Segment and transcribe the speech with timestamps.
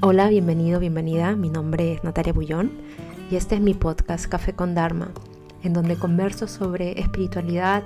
[0.00, 1.34] Hola, bienvenido, bienvenida.
[1.34, 2.70] Mi nombre es Natalia Bullón
[3.32, 5.10] y este es mi podcast Café con Dharma,
[5.64, 7.82] en donde converso sobre espiritualidad,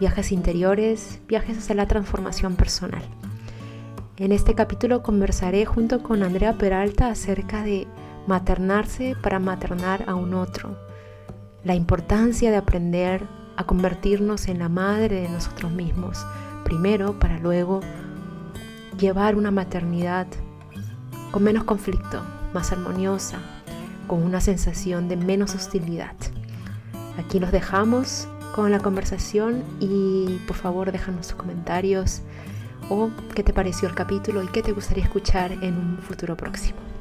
[0.00, 3.02] viajes interiores, viajes hacia la transformación personal.
[4.16, 7.86] En este capítulo conversaré junto con Andrea Peralta acerca de
[8.26, 10.78] maternarse para maternar a un otro,
[11.64, 13.26] la importancia de aprender
[13.58, 16.26] a convertirnos en la madre de nosotros mismos,
[16.64, 17.80] primero para luego
[18.98, 20.26] llevar una maternidad
[21.32, 22.22] con menos conflicto,
[22.52, 23.38] más armoniosa,
[24.06, 26.14] con una sensación de menos hostilidad.
[27.18, 32.22] Aquí los dejamos con la conversación y por favor déjanos tus comentarios
[32.90, 36.91] o qué te pareció el capítulo y qué te gustaría escuchar en un futuro próximo.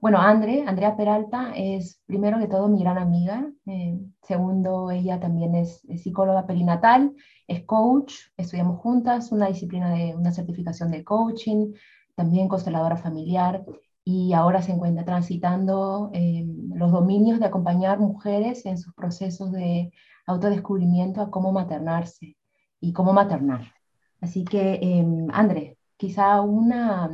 [0.00, 3.50] Bueno, Andre, Andrea Peralta es primero que todo mi gran amiga.
[3.66, 7.14] Eh, segundo, ella también es, psicóloga perinatal,
[7.48, 11.72] es coach, estudiamos juntas una disciplina de una certificación de coaching,
[12.14, 13.64] también consteladora familiar
[14.04, 19.92] y ahora se encuentra transitando eh, los dominios de acompañar mujeres en sus procesos de
[20.26, 22.36] autodescubrimiento a cómo maternarse
[22.80, 23.72] y cómo maternar.
[24.20, 27.10] Así que, eh, quizá una,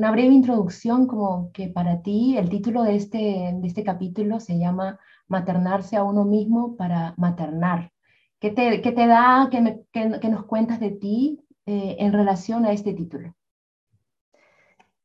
[0.00, 4.58] una, breve introducción como que para ti el título de este, de este capítulo se
[4.58, 4.98] llama
[5.28, 7.92] Maternarse a uno mismo para maternar.
[8.38, 12.72] ¿Qué te, qué te da, qué, qué, nos cuentas de ti eh, en relación a
[12.72, 13.34] este título?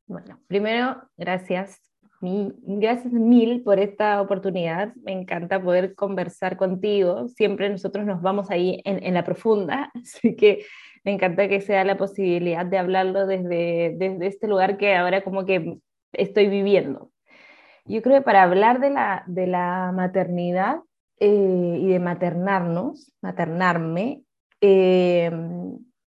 [0.07, 1.81] Bueno, primero, gracias.
[2.21, 4.95] Gracias mil por esta oportunidad.
[4.95, 7.27] Me encanta poder conversar contigo.
[7.27, 10.65] Siempre nosotros nos vamos ahí en, la profunda, así que
[11.05, 15.45] me encanta que sea la posibilidad de hablarlo desde, desde este lugar que ahora como
[15.45, 15.77] que
[16.11, 17.11] estoy viviendo.
[17.85, 20.79] Yo creo que para hablar de la, de la maternidad
[21.19, 24.23] eh, y de maternarnos, maternarme,
[24.61, 25.31] eh,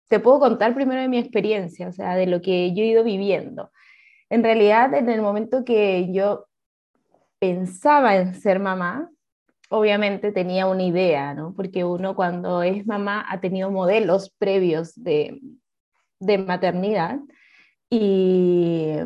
[0.08, 3.04] te puedo contar primero de mi experiencia, o sea, de lo que yo he ido
[3.04, 3.72] viviendo.
[4.30, 6.46] En realidad, en el momento que yo
[7.40, 9.10] pensaba en ser mamá,
[9.74, 11.56] obviamente tenía una idea, ¿no?
[11.56, 15.42] Porque uno cuando es mamá ha tenido modelos previos de,
[16.20, 17.20] de maternidad.
[17.90, 18.98] Y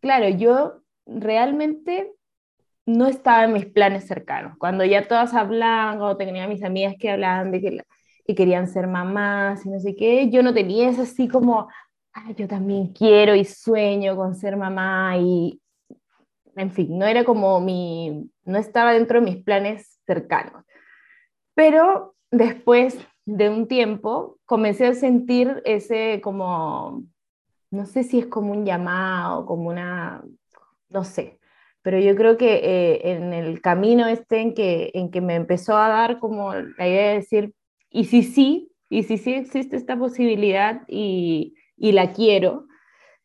[0.00, 2.10] claro, yo realmente
[2.86, 4.56] no estaba en mis planes cercanos.
[4.56, 7.82] Cuando ya todas hablaban, o tenía mis amigas que hablaban de que,
[8.24, 11.68] que querían ser mamás y no sé qué, yo no tenía eso así como,
[12.38, 15.60] yo también quiero y sueño con ser mamá y,
[16.54, 20.64] en fin, no era como mi, no estaba dentro de mis planes cercanos.
[21.54, 27.04] Pero después de un tiempo comencé a sentir ese como,
[27.70, 30.22] no sé si es como un llamado, como una,
[30.88, 31.40] no sé,
[31.82, 35.76] pero yo creo que eh, en el camino este en que, en que me empezó
[35.76, 37.54] a dar como la idea de decir,
[37.90, 42.66] y si sí, y si sí existe esta posibilidad y, y la quiero,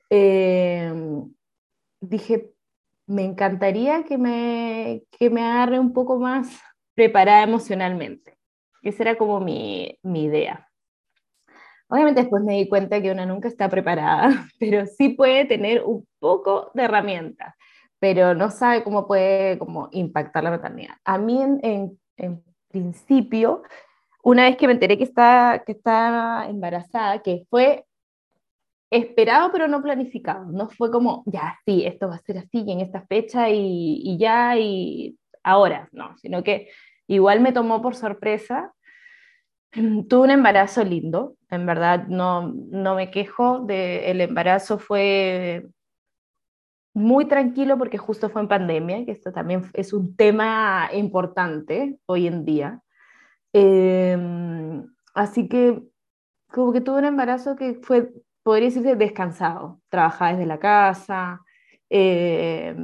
[0.09, 0.93] eh,
[2.01, 2.51] dije,
[3.07, 6.61] me encantaría que me, que me agarre un poco más
[7.01, 8.37] preparada emocionalmente.
[8.83, 10.69] Esa era como mi, mi idea.
[11.87, 14.29] Obviamente después me di cuenta que una nunca está preparada,
[14.59, 17.55] pero sí puede tener un poco de herramientas,
[17.97, 20.93] pero no sabe cómo puede como, impactar la maternidad.
[21.03, 23.63] A mí en, en, en principio,
[24.23, 27.83] una vez que me enteré que estaba, que estaba embarazada, que fue
[28.91, 30.45] esperado pero no planificado.
[30.51, 34.19] No fue como, ya, sí, esto va a ser así en esta fecha y, y
[34.19, 36.69] ya y ahora, no, sino que
[37.15, 38.73] igual me tomó por sorpresa.
[39.71, 45.67] Tuve un embarazo lindo, en verdad no, no me quejo, de, el embarazo fue
[46.93, 52.27] muy tranquilo porque justo fue en pandemia, que esto también es un tema importante hoy
[52.27, 52.81] en día.
[53.53, 55.81] Em, así que
[56.47, 58.11] como que tuve un embarazo que fue
[58.43, 59.81] podría decirse descansado.
[59.89, 61.41] Trabajaba desde la casa,
[61.89, 62.75] eh,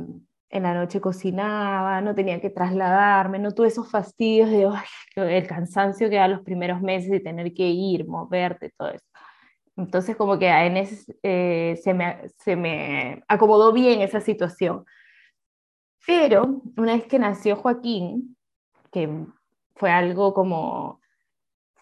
[0.50, 4.70] en la noche cocinaba, no tenía que trasladarme, no tuve esos fastidios de
[5.38, 9.06] el cansancio que da los primeros meses y tener que ir, moverte, todo eso.
[9.76, 14.86] Entonces como que en ese, eh, se, me, se me acomodó bien esa situación.
[16.06, 18.38] Pero una vez que nació Joaquín,
[18.92, 19.10] que
[19.76, 21.02] fue algo como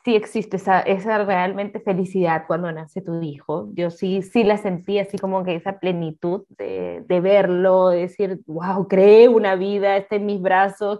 [0.06, 3.70] sí existe esa, esa realmente felicidad cuando nace tu hijo.
[3.74, 8.40] Yo sí, sí la sentí así como que esa plenitud de, de verlo, de decir,
[8.46, 11.00] wow, creé una vida, está en mis brazos.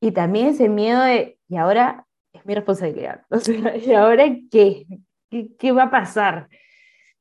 [0.00, 3.22] Y también ese miedo de, y ahora es mi responsabilidad.
[3.30, 4.84] O sea, ¿y ahora qué?
[5.30, 6.48] ¿Qué, qué va a pasar?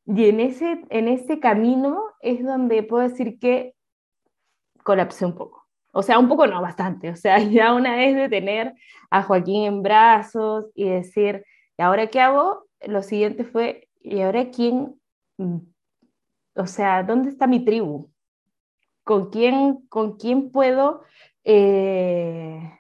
[0.08, 3.76] Y en ese, en ese camino es donde puedo decir que
[4.84, 5.63] colapsé un poco.
[5.94, 7.10] O sea, un poco no, bastante.
[7.10, 8.74] O sea, ya una vez de tener
[9.10, 11.46] a Joaquín en brazos y decir,
[11.78, 12.66] ¿y ahora qué hago?
[12.86, 15.00] Lo siguiente fue, ¿y ahora quién
[16.56, 18.12] o sea, ¿dónde está mi tribu?
[19.04, 21.02] ¿Con quién, con quién puedo
[21.44, 22.72] eh,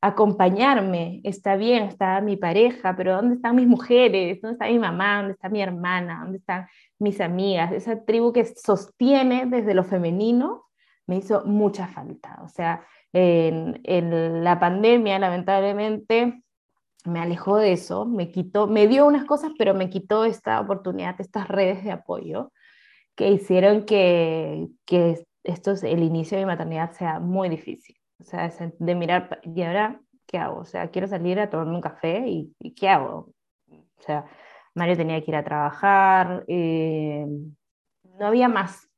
[0.00, 1.20] acompañarme?
[1.24, 4.40] Está bien, está mi pareja, pero ¿dónde están mis mujeres?
[4.40, 5.18] ¿Dónde está mi mamá?
[5.18, 6.20] ¿Dónde está mi hermana?
[6.22, 6.66] ¿Dónde están
[6.98, 7.72] mis amigas?
[7.72, 10.65] Esa tribu que sostiene desde lo femenino
[11.06, 12.38] me hizo mucha falta.
[12.42, 16.42] O sea, en, en la pandemia, lamentablemente,
[17.04, 21.20] me alejó de eso, me quitó, me dio unas cosas, pero me quitó esta oportunidad,
[21.20, 22.52] estas redes de apoyo
[23.16, 27.96] que hicieron que, que esto, el inicio de mi maternidad sea muy difícil.
[28.18, 30.60] O sea, de mirar, ¿y ahora qué hago?
[30.60, 33.32] O sea, quiero salir a tomarme un café y, ¿qué hago?
[33.70, 34.26] O sea,
[34.74, 37.26] Mario tenía que ir a trabajar, eh,
[38.18, 38.88] no había más.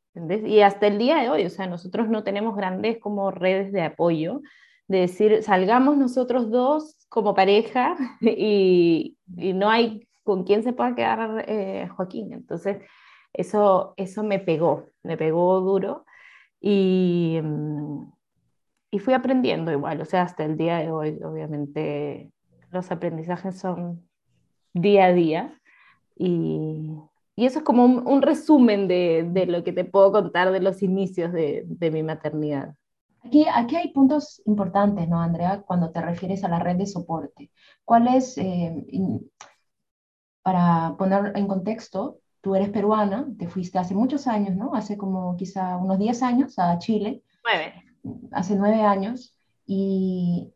[0.46, 3.82] Y hasta el día de hoy, o sea, nosotros no tenemos grandes como redes de
[3.82, 4.42] apoyo,
[4.88, 11.44] de decir, salgamos nosotros dos como pareja y, no hay con quién se pueda quedar
[11.48, 12.32] eh, Joaquín.
[12.32, 12.78] Entonces,
[13.32, 16.04] eso, eso me pegó, me pegó duro
[16.60, 18.12] y, mm,
[18.90, 22.32] y fui aprendiendo igual, o sea, hasta el día de hoy, obviamente,
[22.70, 24.08] los aprendizajes son
[24.72, 25.60] día a día
[26.16, 26.90] y,
[27.38, 30.82] y eso es como un, resumen de, de, lo que te puedo contar de los
[30.82, 32.74] inicios de, de mi maternidad.
[33.22, 35.62] Aquí, aquí, hay puntos importantes, ¿no, Andrea?
[35.62, 37.52] Cuando te refieres a la red de soporte.
[37.84, 38.84] ¿Cuál es, eh,
[40.42, 44.74] para poner en contexto, tú eres peruana, te fuiste hace muchos años, ¿no?
[44.74, 47.22] Hace como quizá unos 10 años a Chile.
[47.44, 47.72] Nueve.
[48.32, 49.38] Hace nueve años.
[49.64, 50.52] Y,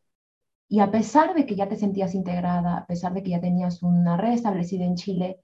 [0.69, 3.85] y a pesar de que ya te sentías integrada, a pesar de que ya tenías
[3.85, 5.39] una red establecida en Chile,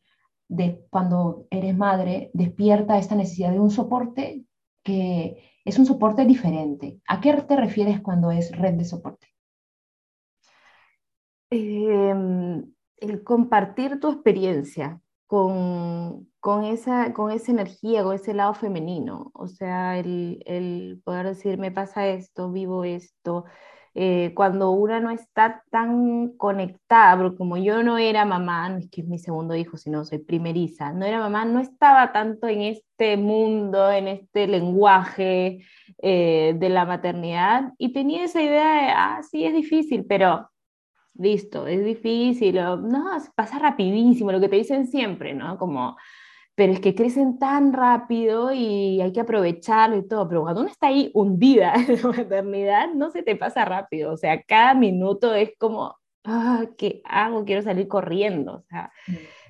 [0.48, 4.44] de cuando eres madre, despierta esta necesidad de un soporte
[4.82, 7.00] que es un soporte diferente.
[7.06, 9.28] ¿A qué te refieres cuando es red de soporte?
[11.50, 19.30] Em, el compartir tu experiencia, con, con, esa, con esa energía, con ese lado femenino.
[19.34, 23.44] O sea, el, el poder decir, me pasa esto, vivo esto.
[24.00, 28.88] Eh, cuando una no está tan conectada, porque como yo no era mamá, no es
[28.88, 32.62] que es mi segundo hijo, sino soy primeriza, no era mamá, no estaba tanto en
[32.62, 35.66] este mundo, en este lenguaje
[36.00, 40.48] eh, de la maternidad y tenía esa idea de, ah, sí, es difícil, pero
[41.14, 45.58] listo, es difícil, no, pasa rapidísimo, lo que te dicen siempre, ¿no?
[45.58, 45.96] Como,
[46.58, 50.68] pero es que crecen tan rápido y hay que aprovecharlo y todo, pero cuando uno
[50.70, 55.36] está ahí hundida en la maternidad, no se te pasa rápido, o sea, cada minuto
[55.36, 57.44] es como, ah, ¿qué hago?
[57.44, 58.90] Quiero salir corriendo, o sea,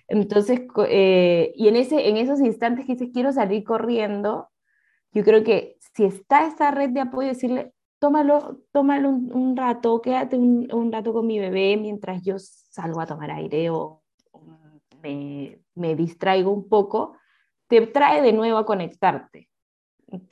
[0.07, 4.51] entonces, eh, y en, ese, en esos instantes que dices, quiero salir corriendo,
[5.13, 10.37] yo creo que si está esa red de apoyo, decirle, tómalo, tómalo un, rato, quédate
[10.37, 14.03] un, un, rato con mi bebé mientras yo salgo a tomar aire o,
[15.03, 17.17] me, me, distraigo un poco,
[17.69, 19.49] te trae de nuevo a conectarte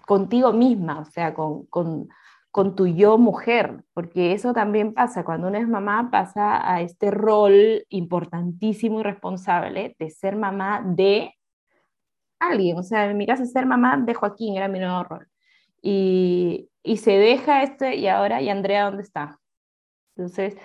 [0.06, 2.08] contigo misma, o sea, con, con,
[2.50, 7.10] con tu yo mujer, porque eso también pasa, cuando uno es mamá pasa a este
[7.10, 11.34] rol importantísimo y responsable de ser mamá de
[12.38, 15.28] alguien, o sea, en mi caso ser mamá de Joaquín era mi nuevo rol.
[15.82, 19.38] Y, y se deja este, y ahora, ¿y Andrea dónde está?
[20.16, 20.56] Entonces,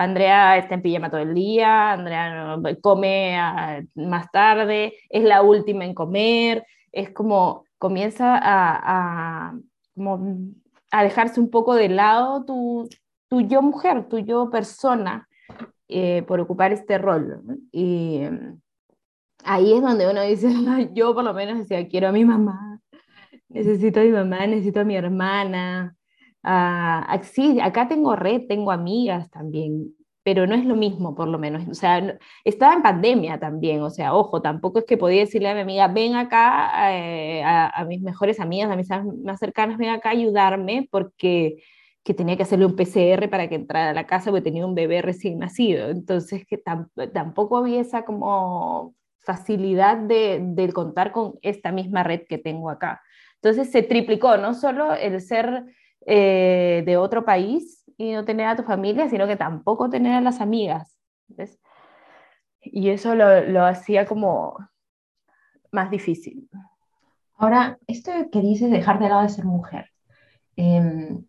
[0.00, 5.84] Andrea está en pijama todo el día, Andrea come ah, más tarde, es la última
[5.84, 9.54] en comer, es como comienza a, a,
[9.94, 10.38] como
[10.90, 12.88] a dejarse un poco de lado tu,
[13.28, 15.28] tu yo mujer, tu yo persona,
[15.86, 17.42] eh, por ocupar este rol.
[17.70, 18.22] Y
[19.44, 20.48] ahí es donde uno dice,
[20.94, 22.80] yo por lo menos decía, quiero a mi mamá,
[23.50, 25.94] necesito a mi mamá, necesito a mi hermana.
[26.42, 29.94] Uh, sí, acá tengo red, tengo amigas también,
[30.32, 31.66] pero no es lo mismo, por lo menos.
[31.68, 35.54] O sea, estaba en pandemia también, o sea, ojo, tampoco es que podía decirle a
[35.54, 38.88] mi amiga, ven acá, eh, a, mis mejores amigas, a mis
[39.24, 41.64] más cercanas, ven acá a ayudarme, porque
[42.04, 44.76] que tenía que hacerle un PCR para que entrara a la casa porque tenía un
[44.76, 45.90] bebé recién nacido.
[45.90, 46.62] Entonces, que
[47.12, 53.02] tampoco había esa como facilidad de, de contar con esta misma red que tengo acá.
[53.42, 55.64] Entonces se triplicó no solo el ser
[56.06, 60.22] eh, de otro país y no tener a tu familia, sino que tampoco tener a
[60.22, 60.96] las amigas.
[62.62, 64.56] Y eso lo, lo, hacía como
[65.70, 66.48] más difícil.
[67.34, 69.90] Ahora, esto que dices, dejar de lado de ser mujer,
[70.56, 71.26] em,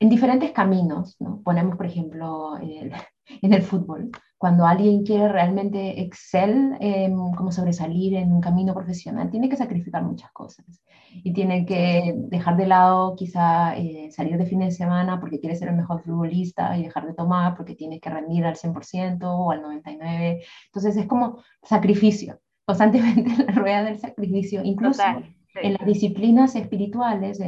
[0.00, 1.40] en diferentes caminos, ¿no?
[1.42, 8.32] ponemos por ejemplo en el fútbol, cuando alguien quiere realmente excel, eh, como sobresalir en
[8.32, 10.82] un camino profesional, tiene que sacrificar muchas cosas
[11.24, 15.56] y tiene que dejar de lado quizá eh, salir de fin de semana porque quiere
[15.56, 19.50] ser el mejor futbolista y dejar de tomar porque tiene que rendir al 100% o
[19.50, 20.38] al 99%.
[20.66, 22.38] Entonces es como sacrificio.
[22.66, 25.02] constantemente en la rueda del sacrificio, incluso
[25.62, 27.40] en las disciplinas espirituales,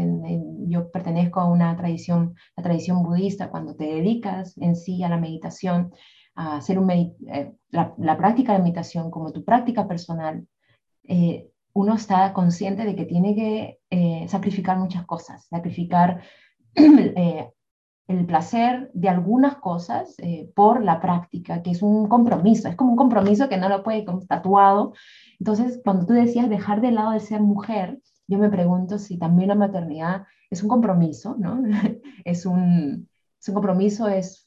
[0.66, 5.18] yo pertenezco a una tradición, la tradición budista, cuando te dedicas en sí a la
[5.18, 5.92] meditación,
[6.38, 10.46] a hacer un eh, la, práctica de meditación como tu práctica personal,
[11.02, 16.22] eh, uno está consciente de que tiene que eh, sacrificar muchas cosas, sacrificar
[16.74, 20.16] el placer de algunas cosas
[20.54, 24.04] por la práctica, que es un compromiso, es como un compromiso que no lo puede
[24.04, 24.94] como tatuado.
[25.40, 29.48] Entonces, cuando tú decías dejar de lado de ser mujer, yo me pregunto si también
[29.48, 31.62] la maternidad es un compromiso, ¿no?
[32.24, 33.08] es, un,
[33.40, 34.46] es un compromiso, es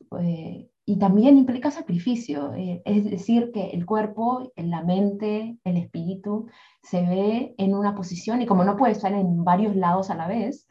[0.86, 6.48] y también implica sacrificio, eh, es decir, que el cuerpo, la mente, el espíritu
[6.82, 10.28] se ve en una posición y como no puede estar en varios lados a la
[10.28, 10.68] vez,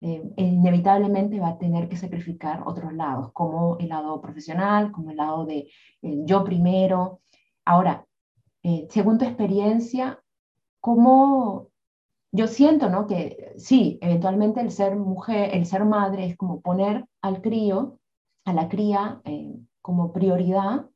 [0.00, 5.16] eh, inevitablemente va a tener que sacrificar otros lados, como el lado profesional, como el
[5.16, 5.68] lado de
[6.00, 7.20] yo primero.
[7.64, 8.06] Ahora,
[8.62, 10.22] eh, según tu experiencia,
[10.80, 11.68] ¿cómo
[12.32, 13.06] yo siento, ¿no?
[13.06, 17.98] Que sí, eventualmente el ser mujer, el ser madre es como poner al crío
[18.48, 20.86] a la cría eh, como prioridad,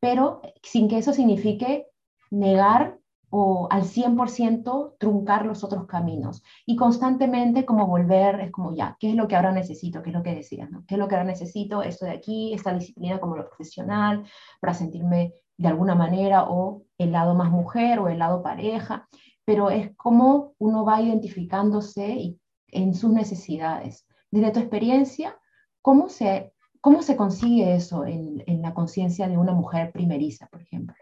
[0.00, 1.86] pero sin que eso signifique
[2.30, 2.98] negar
[3.30, 6.42] o al 100% truncar los otros caminos.
[6.64, 10.02] Y constantemente como volver, es como ya, ¿qué es lo que ahora necesito?
[10.02, 10.68] ¿Qué es lo que decías?
[10.68, 10.84] ¿no?
[10.86, 11.82] ¿Qué es lo que ahora necesito?
[11.82, 14.24] Esto de aquí, esta disciplina como lo profesional,
[14.60, 19.08] para sentirme de alguna manera, o el lado más mujer o el lado pareja,
[19.44, 22.36] pero es como uno va identificándose
[22.68, 24.06] en sus necesidades.
[24.30, 25.38] Desde tu experiencia,
[25.82, 26.52] ¿cómo se
[26.86, 30.94] ¿Cómo se consigue eso en, la conciencia de una mujer primeriza, por ejemplo?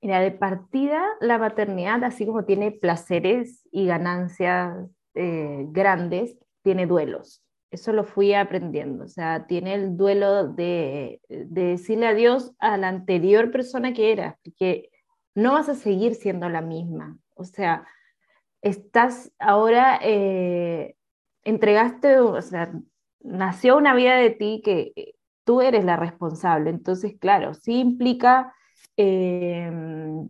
[0.00, 7.44] Mira, de partida, la maternidad, así como tiene placeres y ganancias eh, grandes, tiene duelos.
[7.70, 9.04] Eso lo fui aprendiendo.
[9.04, 14.90] O sea, tiene el duelo de, decirle adiós a la anterior persona que eras, porque
[15.36, 17.18] no vas a seguir siendo la misma.
[17.36, 17.86] O sea,
[18.62, 20.96] estás ahora, eh,
[21.44, 22.72] entregaste, o sea,
[23.24, 25.14] nació una vida de ti que eh,
[25.44, 26.70] tú eres la responsable.
[26.70, 28.54] Entonces, claro, sí implica...
[28.96, 30.28] Em,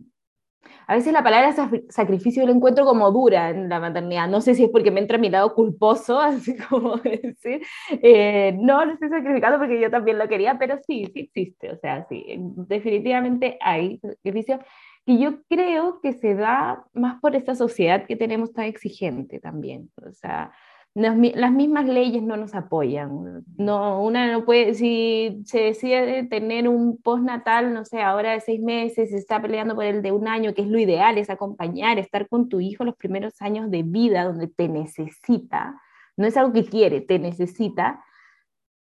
[0.87, 1.53] a veces la palabra
[1.89, 4.27] sacrificio la encuentro como dura en la maternidad.
[4.27, 8.85] No sé si es porque me entra mi lado culposo, así como decir, eh, no,
[8.85, 11.71] lo estoy sacrificando porque yo también lo quería, pero sí, sí existe.
[11.71, 12.25] O sea, sí,
[12.67, 14.59] definitivamente hay sacrificio.
[15.05, 19.91] Y yo creo que se da más por esta sociedad que tenemos tan exigente también.
[19.97, 20.51] O sea,
[20.95, 21.15] las
[21.51, 23.43] mismas leyes no nos apoyan.
[23.57, 28.61] No, una no puede, si se decide tener un postnatal, no sé, ahora de seis
[28.61, 31.97] meses, se está peleando por el de un año, que es lo ideal, es acompañar,
[31.97, 35.81] estar con tu hijo los primeros años de vida donde te necesita.
[36.15, 38.03] No es algo que quiere, te necesita.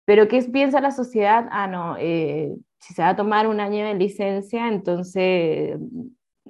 [0.04, 1.48] Pero ¿qué piensa la sociedad?
[1.50, 5.78] Ah, no, eh, si se va a tomar un año de licencia, entonces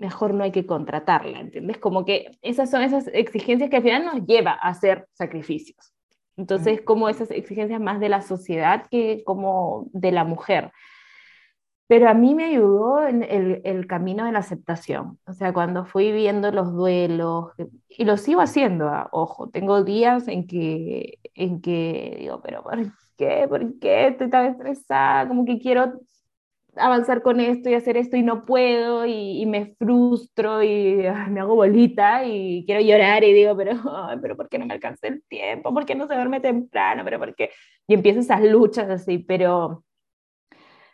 [0.03, 1.79] mejor no hay que contratarla, ¿entiendes?
[1.79, 5.95] Como que esas son esas exigencias que al final nos lleva a hacer sacrificios.
[6.37, 10.73] Entonces, como esas exigencias más de la sociedad que como de la mujer.
[11.87, 15.19] Pero a mí me ayudó en el, el camino de la aceptación.
[15.27, 17.53] O sea, cuando fui viendo los duelos,
[17.89, 22.79] y lo sigo haciendo, ah, ojo, tengo días en que, en que digo, pero ¿por
[23.17, 23.47] qué?
[23.49, 25.29] ¿Por qué estoy tan estresada?
[25.29, 25.93] Como que quiero
[26.77, 31.55] avanzar con esto y hacer esto y no puedo y, me frustro y me hago
[31.55, 33.73] bolita y quiero llorar y digo, pero,
[34.23, 35.73] pero ¿por qué no me alcanza el tiempo?
[35.73, 37.03] ¿Por qué no se duerme temprano?
[37.05, 37.35] ¿Pero por?
[37.87, 39.85] Y empiezo esas luchas así, pero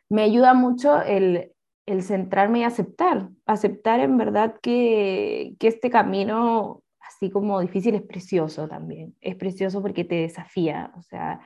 [0.08, 1.52] me ayuda mucho el,
[1.86, 8.02] el centrarme y aceptar, aceptar en verdad que, que este camino, así como difícil, es
[8.02, 11.40] precioso también, es precioso porque te desafía, o sea,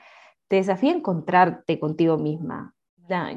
[0.48, 2.74] te desafía encontrarte contigo misma,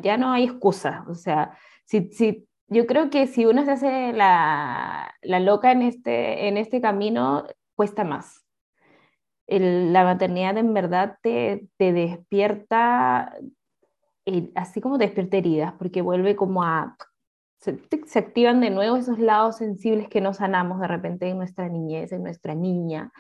[0.01, 1.05] ya, no hay excusa.
[1.07, 5.81] O sea, si, si, yo creo que si uno se hace la, la loca en
[5.81, 8.45] este, en este camino, cuesta más.
[9.47, 13.37] la maternidad en verdad te, te despierta,
[14.25, 16.95] eh, así como te despierta heridas, porque vuelve como a...
[17.59, 21.67] Se, se, activan de nuevo esos lados sensibles que no sanamos de repente en nuestra
[21.67, 23.11] niñez, en nuestra niña.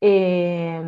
[0.00, 0.82] Eh,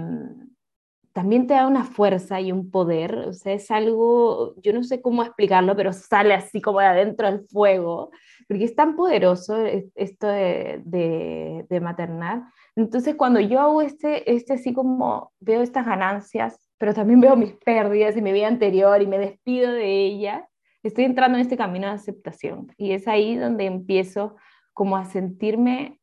[1.12, 5.02] también te da una fuerza y un poder, o sea, es algo, yo no sé
[5.02, 8.10] cómo explicarlo, pero sale así como de adentro del fuego,
[8.46, 9.56] porque es tan poderoso
[9.94, 12.42] esto de, de, de.
[12.76, 17.52] Entonces, cuando yo hago este, este así como veo estas ganancias, pero también veo mis
[17.54, 20.48] pérdidas y mi vida anterior y me despido de ella,
[20.82, 22.72] estoy entrando en este camino de aceptación.
[22.76, 24.36] Y es ahí donde empiezo
[24.72, 26.00] como a sentirme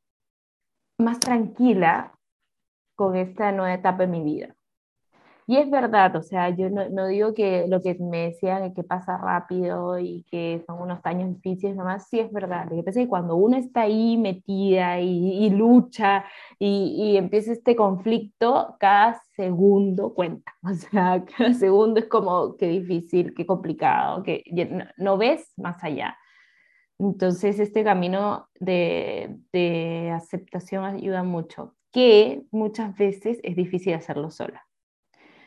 [0.99, 2.13] más tranquila
[2.95, 4.56] con esta nueva etapa de mi vida.
[5.49, 9.17] Y es verdad, o sea, yo no, digo que lo que me decían que pasa
[9.17, 12.65] rápido y que son unos años difíciles, nomás sí es verdad.
[12.69, 16.25] Lo que pasa es que cuando uno está ahí metida y, lucha
[16.59, 20.53] y, empieza este conflicto, cada segundo cuenta.
[20.63, 24.43] O sea, cada segundo es como que difícil, qué complicado, que
[24.97, 26.17] no, ves más allá.
[26.99, 34.66] Entonces, este camino de, de aceptación ayuda mucho, que muchas veces es difícil hacerlo sola.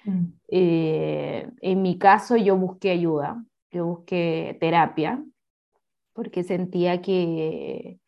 [0.05, 0.25] Mm.
[0.49, 5.23] Eh, en mi caso yo busqué ayuda, yo busqué terapia,
[6.13, 7.99] porque sentía que,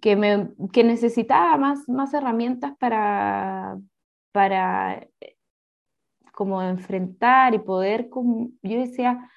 [0.00, 3.78] que, me, que necesitaba más, más herramientas para,
[4.32, 5.36] para eh,
[6.32, 9.30] como enfrentar y poder, como, yo decía,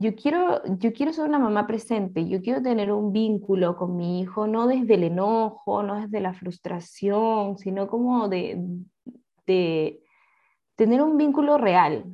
[0.00, 4.20] yo quiero, yo quiero ser una mamá presente, yo quiero tener un vínculo con mi
[4.20, 8.64] hijo, no desde el enojo, no desde la frustración, sino como de,
[9.46, 10.00] de
[10.78, 12.04] tener un vínculo real.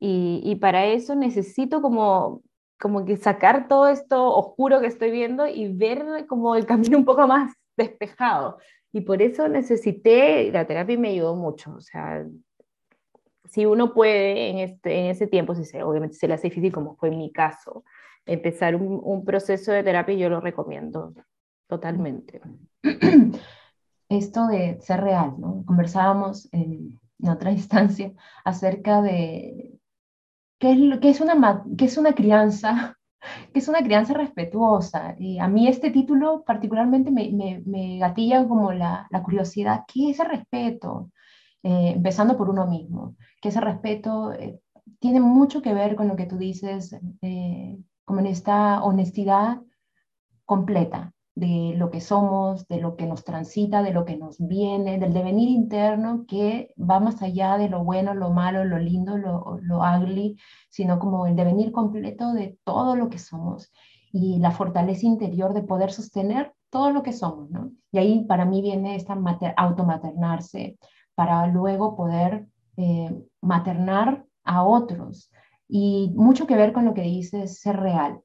[0.00, 2.42] Y, para eso necesito como,
[2.78, 7.04] como que sacar todo esto oscuro que estoy viendo y ver como el camino un
[7.04, 8.58] poco más despejado.
[8.92, 11.74] Y por eso necesité, la terapia me ayudó mucho.
[11.74, 12.26] O sea,
[13.44, 16.72] si uno puede en, este, en ese tiempo, si se, obviamente se le hace difícil,
[16.72, 17.84] como fue en mi caso,
[18.26, 21.14] empezar un, un proceso de terapia, yo lo recomiendo
[21.66, 22.40] totalmente.
[24.08, 25.62] Esto de ser real, ¿no?
[25.66, 28.12] Conversábamos en, en otra instancia
[28.44, 29.80] acerca de
[30.58, 32.96] qué es, qué es, una, qué es una crianza,
[33.52, 35.16] qué es una crianza respetuosa.
[35.18, 40.10] Y a mí este título particularmente me, me, me gatilla como la, la, curiosidad, ¿qué
[40.10, 41.10] es el respeto?
[41.62, 44.60] Eh, empezando por uno mismo, que ese respeto eh,
[45.00, 49.62] tiene mucho que ver con lo que tú dices, eh, como en esta honestidad
[50.44, 54.98] completa, de lo que somos, de lo que nos transita, de lo que nos viene,
[54.98, 59.58] del devenir interno que va más allá de lo bueno, lo malo, lo lindo, lo,
[59.60, 60.36] lo ugly,
[60.68, 63.72] sino como el devenir completo de todo lo que somos
[64.12, 67.72] y la fortaleza interior de poder sostener todo lo que somos, ¿no?
[67.90, 69.16] Y ahí para mí viene esta
[69.56, 70.78] automaternarse,
[71.14, 75.30] para luego poder eh, maternar a otros.
[75.68, 78.20] Y mucho que ver con lo que dices, ser real.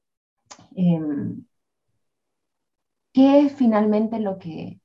[0.76, 1.44] Em,
[3.12, 4.80] ¿Qué es finalmente lo que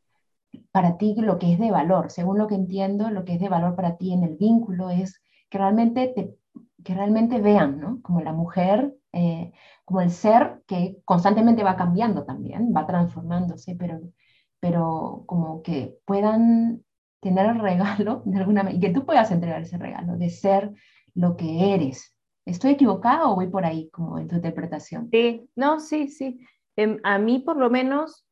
[0.71, 2.11] para ti, lo que es de valor?
[2.11, 5.21] Según lo que entiendo, lo que es de valor para ti en el vínculo es
[5.49, 6.35] que realmente, te,
[6.83, 8.01] que realmente vean, ¿no?
[8.01, 9.51] Como la mujer, eh,
[9.85, 14.01] como el ser que constantemente va cambiando también, va transformándose, pero,
[14.59, 16.83] pero como que puedan
[17.21, 20.71] tener el regalo de alguna y que tú puedas entregar ese regalo de ser
[21.13, 22.15] lo que eres.
[22.45, 25.09] ¿Estoy equivocado o voy por ahí como en tu interpretación?
[25.11, 26.39] Sí, no, sí, sí.
[26.75, 28.25] Em, a mí por lo menos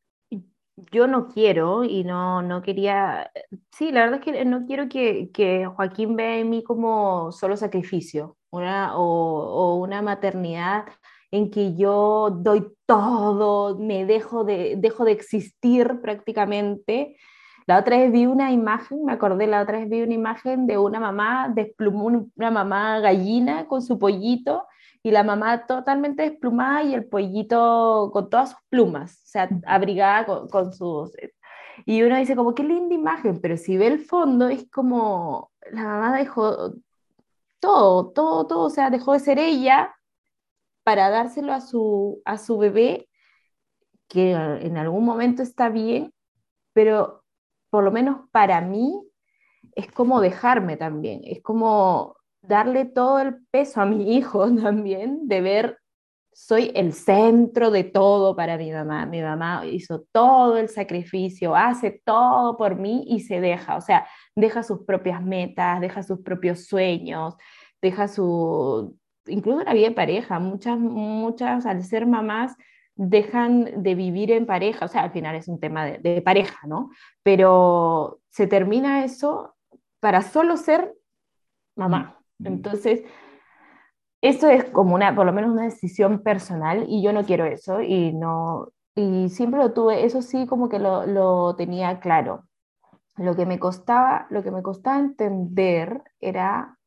[0.92, 3.30] yo no quiero y no, no quería,
[3.72, 7.56] sí, la verdad es que no quiero que, que Joaquín vea en mí como solo
[7.56, 10.86] sacrificio una, o, una maternidad
[11.30, 17.16] en que yo doy todo, me dejo de, dejo de existir prácticamente.
[17.66, 20.78] La otra vez vi una imagen, me acordé, la otra vez vi una imagen de
[20.78, 24.66] una mamá desplumó una mamá gallina con su pollito
[25.04, 30.24] y la mamá totalmente desplumada y el pollito con todas sus plumas, o sea, abrigada
[30.48, 31.12] con, sus...
[31.84, 35.84] Y uno dice como, qué linda imagen, pero si ve el fondo es como, la
[35.84, 36.72] mamá dejó
[37.60, 39.94] todo, todo, todo, o sea, dejó de ser ella
[40.84, 43.06] para dárselo a su, a su bebé,
[44.08, 46.14] que en algún momento está bien,
[46.72, 47.24] pero
[47.68, 49.02] por lo menos para mí
[49.76, 55.40] es como dejarme también, es como darle todo el peso a mi hijo también, de
[55.40, 55.78] ver,
[56.32, 59.06] soy el centro de todo para mi mamá.
[59.06, 64.06] Mi mamá hizo todo el sacrificio, hace todo por mí y se deja, o sea,
[64.34, 67.36] deja sus propias metas, deja sus propios sueños,
[67.80, 70.38] deja su, incluso la vida de pareja.
[70.40, 72.56] Muchas, muchas, al ser mamás,
[72.96, 76.66] dejan de vivir en pareja, o sea, al final es un tema de, de pareja,
[76.66, 76.90] ¿no?
[77.22, 79.56] Pero se termina eso
[80.00, 80.94] para solo ser
[81.76, 82.23] mamá.
[82.42, 83.02] Entonces,
[84.20, 87.82] esto es como una, por lo menos una decisión personal y yo no quiero eso
[87.82, 92.44] y no, y siempre lo tuve, eso sí como que lo, lo tenía claro.
[93.16, 96.78] Lo que me costaba, lo que me costaba entender era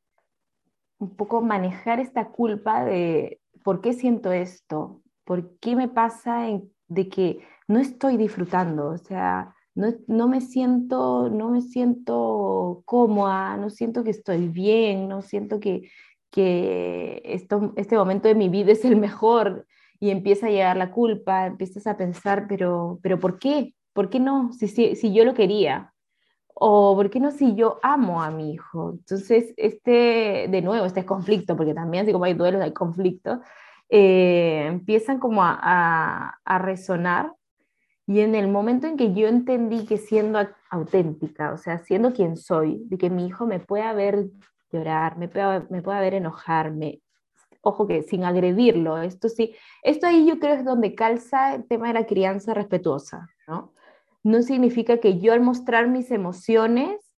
[1.00, 6.48] un poco manejar esta culpa de por qué siento esto, por qué me pasa
[6.88, 9.56] de que no estoy disfrutando, o sea,
[10.08, 15.90] no, me siento, no me siento cómoda, no siento que estoy bien, no siento que,
[16.32, 19.68] que esto, este momento de mi vida es el mejor
[20.00, 23.76] y empieza a llegar la culpa, empiezas a pensar, pero, pero ¿por qué?
[23.94, 24.52] ¿Por qué no?
[24.54, 25.94] Si, si, si yo lo quería.
[26.54, 28.92] o ¿por qué no si yo amo a mi hijo?
[28.92, 33.40] Entonces, este, de nuevo, este conflicto, porque también así como hay duelos, hay conflictos,
[33.90, 37.34] eh, empiezan como a, a, resonar
[38.08, 40.40] y en el momento en que yo entendí que siendo
[40.70, 44.30] auténtica, o sea, siendo quien soy, de que mi hijo me pueda ver
[44.72, 47.02] llorar, me pueda, me pueda ver enojarme,
[47.62, 51.90] ojo que sin agredirlo, esto sí, esto ahí yo creo es donde calza el tema
[51.90, 53.74] de la crianza respetuosa, ¿no?
[54.24, 57.14] No significa que yo al mostrar mis emociones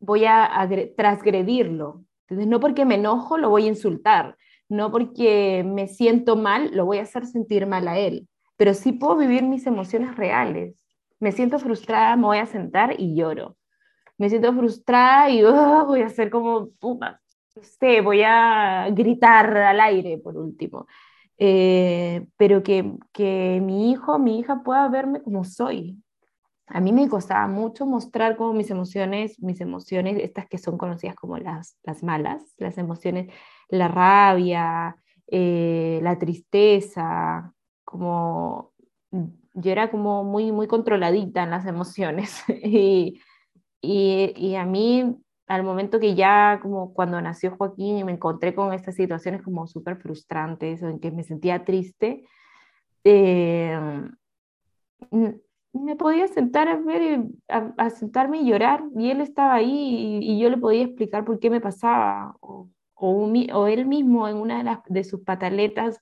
[0.00, 2.04] voy a transgredirlo.
[2.28, 4.36] Entonces, no porque me enojo lo voy a insultar,
[4.68, 8.92] no porque me siento mal lo voy a hacer sentir mal a él, pero sí
[8.92, 10.84] puedo vivir mis emociones reales.
[11.20, 13.56] Me siento frustrada, me voy a sentar y lloro.
[14.18, 17.20] Me siento frustrada y voy a hacer como, puta,
[17.62, 20.86] sé, voy a gritar al aire por último.
[21.38, 26.02] Eh, pero que, que mi hijo, mi hija pueda verme como soy.
[26.66, 31.14] A mí me costaba mucho mostrar como mis emociones, mis emociones, estas que son conocidas
[31.16, 33.32] como las, las malas, las emociones,
[33.68, 34.96] la rabia,
[35.28, 37.54] eh, la tristeza,
[37.88, 38.72] como
[39.54, 42.44] yo era como muy, muy controladita en las emociones.
[42.62, 43.20] Y,
[43.80, 48.54] y, y a mí al momento que ya como cuando nació Joaquín y me encontré
[48.54, 52.24] con estas situaciones como súper frustrantes o en que me sentía triste,
[53.04, 53.80] eh,
[55.72, 60.50] me podía sentar a ver, a, sentarme y llorar y él estaba ahí y, yo
[60.50, 64.80] le podía explicar por qué me pasaba o, o, él mismo en una de, las,
[64.86, 66.00] de sus pataletas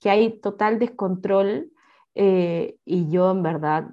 [0.00, 1.70] que hay total descontrol
[2.14, 3.90] eh, y yo en verdad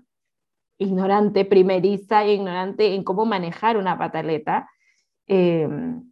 [0.77, 4.67] ignorante, primeriza, ignorante en cómo manejar una pataleta,
[5.27, 6.11] Em,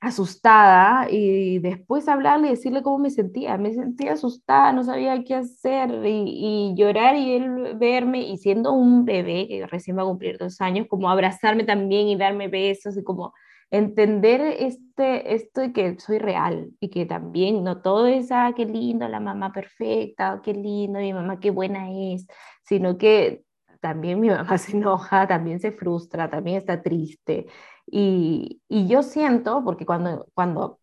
[0.00, 3.56] asustada y después hablarle y decirle cómo me sentía.
[3.58, 9.04] Me sentía asustada, no sabía qué hacer y, llorar y él verme y siendo un
[9.04, 13.02] bebé que recién va a cumplir dos años, como abrazarme también y darme besos y
[13.02, 13.34] como
[13.70, 18.64] entender este, esto de que soy real y que también no todo es, ah, qué
[18.64, 22.26] lindo, la mamá perfecta, qué lindo, mi mamá qué buena es,
[22.62, 23.44] sino que
[23.80, 27.46] también mi mamá se enoja, también se frustra, también está triste
[27.86, 30.80] y, y, yo siento, porque cuando, cuando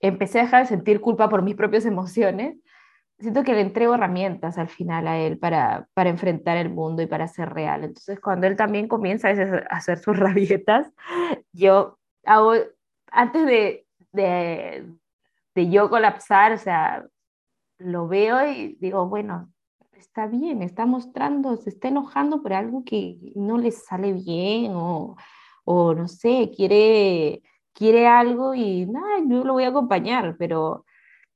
[0.00, 2.56] empecé a dejar de sentir culpa por mis propias emociones,
[3.18, 7.06] siento que le entrego herramientas al final a él para, para enfrentar el mundo y
[7.06, 7.84] para ser real.
[7.84, 9.32] Entonces, cuando él también comienza a,
[9.70, 10.92] hacer sus rabietas,
[11.52, 14.86] yo antes de, de,
[15.54, 17.06] de yo colapsar, o sea,
[17.78, 19.52] lo veo y digo, bueno,
[19.92, 25.16] está bien, está mostrando, se está enojando por algo que no le sale bien o
[25.70, 27.42] o no sé, quiere,
[27.74, 30.86] quiere algo y nada, yo lo voy a acompañar, pero,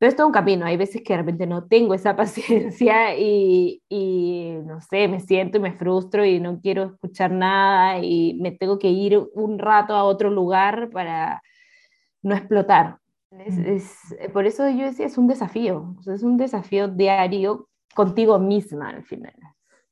[0.02, 0.66] pero es todo un camino.
[0.66, 5.58] Hay veces que de repente no tengo esa paciencia y, y, no sé, me siento
[5.58, 9.94] y me frustro y no quiero escuchar nada y me tengo que ir un rato
[9.94, 11.40] a otro lugar para
[12.20, 12.98] no explotar.
[13.30, 13.64] Es, mm.
[13.64, 19.04] es, por eso yo decía, es un desafío, es un desafío diario contigo misma al
[19.04, 19.36] final.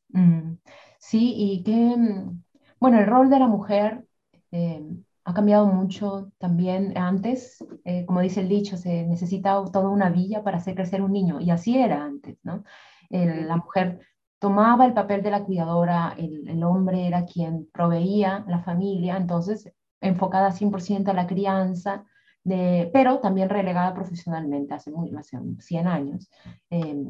[0.08, 0.54] Mm.
[0.98, 2.42] Sí, y que, mm,
[2.80, 4.04] bueno, el rol de la mujer
[4.50, 4.82] eh,
[5.30, 6.96] ha cambiado mucho también.
[6.96, 11.12] Antes, eh, como dice el dicho, se necesitaba toda una villa para hacer crecer un
[11.12, 12.64] niño, y así era antes, ¿no?
[13.12, 13.98] la mujer
[14.38, 20.52] tomaba el papel de la cuidadora, el, hombre era quien proveía la familia, entonces enfocada
[20.52, 22.04] 100% a la crianza,
[22.42, 26.30] de, pero también relegada profesionalmente hace, muy, hace 100 años.
[26.70, 27.04] Eh,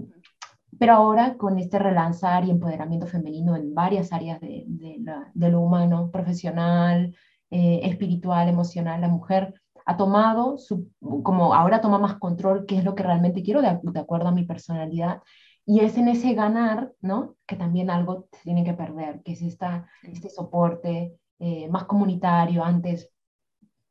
[0.79, 6.11] pero ahora con este relanzar y empoderamiento femenino en varias áreas de, de lo humano,
[6.11, 7.15] profesional,
[7.51, 9.55] eh, espiritual, emocional, la mujer
[9.87, 10.91] ha tomado, su,
[11.23, 14.45] como ahora toma más control, qué es lo que realmente quiero de, acuerdo a mi
[14.45, 15.23] personalidad.
[15.67, 17.37] Y es en ese ganar, ¿no?
[17.47, 22.65] Que también algo se tiene que perder, que es esta, este soporte eh, más comunitario.
[22.65, 23.11] Antes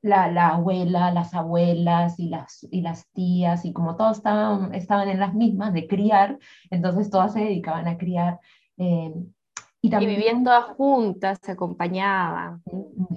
[0.02, 5.10] la, la, abuela, las abuelas y las, y las tías, y como todos estaban, estaban
[5.10, 6.38] en las mismas de criar,
[6.70, 8.40] entonces todas se dedicaban a criar.
[8.78, 9.14] Eh,
[9.82, 12.62] y, también, viviendo juntas, se acompañaban.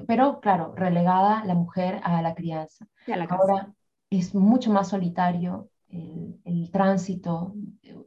[0.06, 2.86] Pero claro, relegada la mujer a la crianza.
[3.28, 3.72] Ahora
[4.10, 7.54] es mucho más solitario el, el, tránsito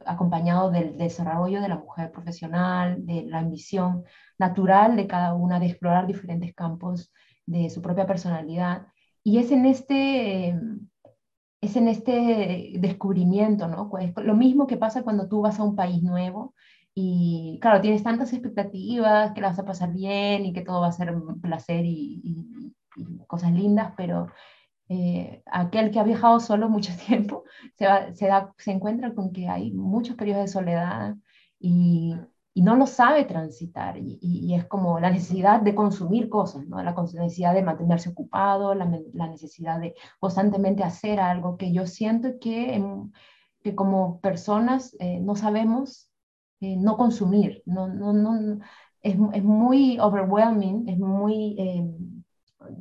[0.04, 4.04] acompañado del desarrollo de la mujer profesional, de la ambición
[4.38, 7.12] natural de cada una de explorar diferentes campos
[7.44, 8.86] de su propia personalidad.
[9.22, 10.58] Y es en este,
[11.60, 13.88] es en este descubrimiento, ¿no?
[13.88, 16.54] Pues lo mismo que pasa cuando tú vas a un país nuevo
[16.98, 20.88] y claro, tienes tantas expectativas que la vas a pasar bien y que todo va
[20.88, 22.74] a ser un placer y,
[23.26, 24.28] cosas lindas, pero
[24.88, 29.46] eh, aquel que ha viajado solo mucho tiempo se, se, da, se encuentra con que
[29.46, 31.16] hay muchos periodos de soledad
[31.58, 32.14] y,
[32.56, 33.98] y no lo sabe transitar.
[33.98, 36.82] Y, es como la necesidad de consumir cosas, ¿no?
[36.82, 42.82] la necesidad de mantenerse ocupado, la, necesidad de constantemente hacer algo que yo siento que,
[43.62, 46.05] que como personas eh, no sabemos
[46.60, 47.62] eh, no consumir.
[47.66, 48.60] No, no, no,
[49.02, 51.90] es, es, muy overwhelming, es muy, eh,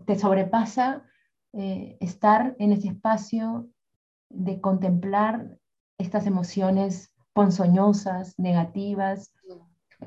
[0.06, 1.04] te sobrepasa
[1.54, 3.70] estar en ese espacio
[4.30, 5.58] de contemplar
[5.98, 9.34] estas emociones ponzoñosas, negativas,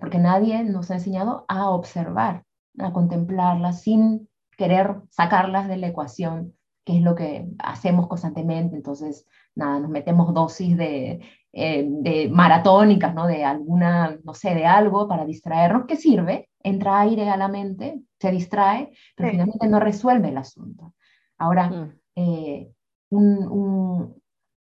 [0.00, 2.44] porque nadie nos ha enseñado a observar,
[2.78, 6.54] a contemplarlas sin querer sacarlas de la ecuación,
[6.84, 8.76] que es lo que hacemos constantemente.
[8.76, 11.20] Entonces, nada, nos metemos dosis de,
[11.52, 13.26] eh, de maratónicas, ¿no?
[13.26, 18.02] De alguna, no sé, de algo para distraernos, que sirve, entra aire a la mente,
[18.18, 20.94] se distrae, pero finalmente no resuelve el asunto.
[21.38, 21.92] Ahora, mm.
[22.16, 22.70] eh,
[23.10, 24.14] un,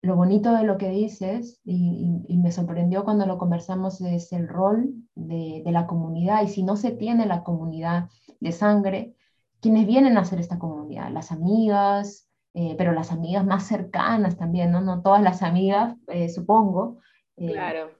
[0.05, 4.93] lo bonito de lo que dices, y, me sorprendió cuando lo conversamos, es el rol
[5.15, 6.43] de, la comunidad.
[6.43, 9.15] Y si no se tiene la comunidad de sangre,
[9.59, 11.11] quienes vienen a hacer esta comunidad?
[11.11, 12.24] Las amigas,
[12.55, 14.81] eh, pero las amigas más cercanas también, ¿no?
[14.81, 16.99] No todas las amigas, eh, supongo.
[17.37, 17.91] Eh, claro.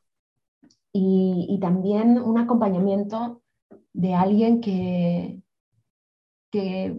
[0.92, 3.42] Y, y, también un acompañamiento
[3.94, 5.42] de alguien que,
[6.52, 6.98] que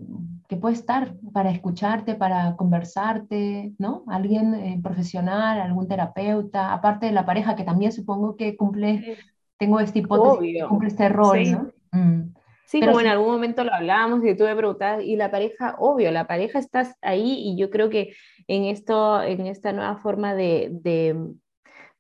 [0.48, 4.04] que puede estar para escucharte, para conversarte, ¿no?
[4.06, 9.18] Alguien eh, profesional, algún terapeuta, aparte de la pareja que también supongo que cumple,
[9.58, 11.52] tengo esta hipótesis, cumple este rol, sí.
[11.52, 11.72] ¿no?
[11.92, 12.34] Mm.
[12.66, 16.10] Sí, como en algún momento lo hablábamos y tú me preguntabas, y la pareja, obvio,
[16.10, 18.14] la pareja estás ahí y yo creo que
[18.48, 21.16] en, esto, en esta nueva forma de, de,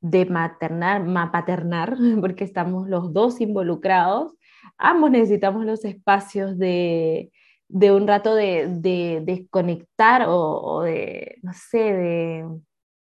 [0.00, 4.34] de maternar, paternar, porque estamos los dos involucrados,
[4.76, 7.30] ambos necesitamos los espacios de,
[7.68, 12.44] de un rato de, de desconectar o, de, no sé, de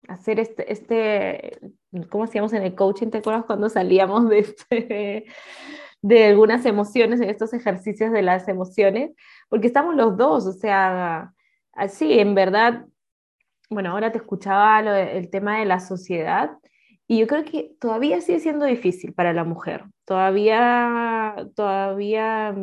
[0.07, 1.59] hacer este, este,
[2.09, 3.07] ¿cómo hacíamos en el coaching?
[3.07, 5.25] ¿Te acuerdas cuando salíamos de, este,
[6.01, 9.11] de algunas emociones, en estos ejercicios de las emociones?
[9.49, 11.33] Porque estamos los dos, o sea,
[11.73, 12.85] así, en verdad,
[13.69, 16.51] bueno, ahora te escuchaba el tema de la sociedad
[17.07, 22.55] y yo creo que todavía sigue siendo difícil para la mujer, todavía, todavía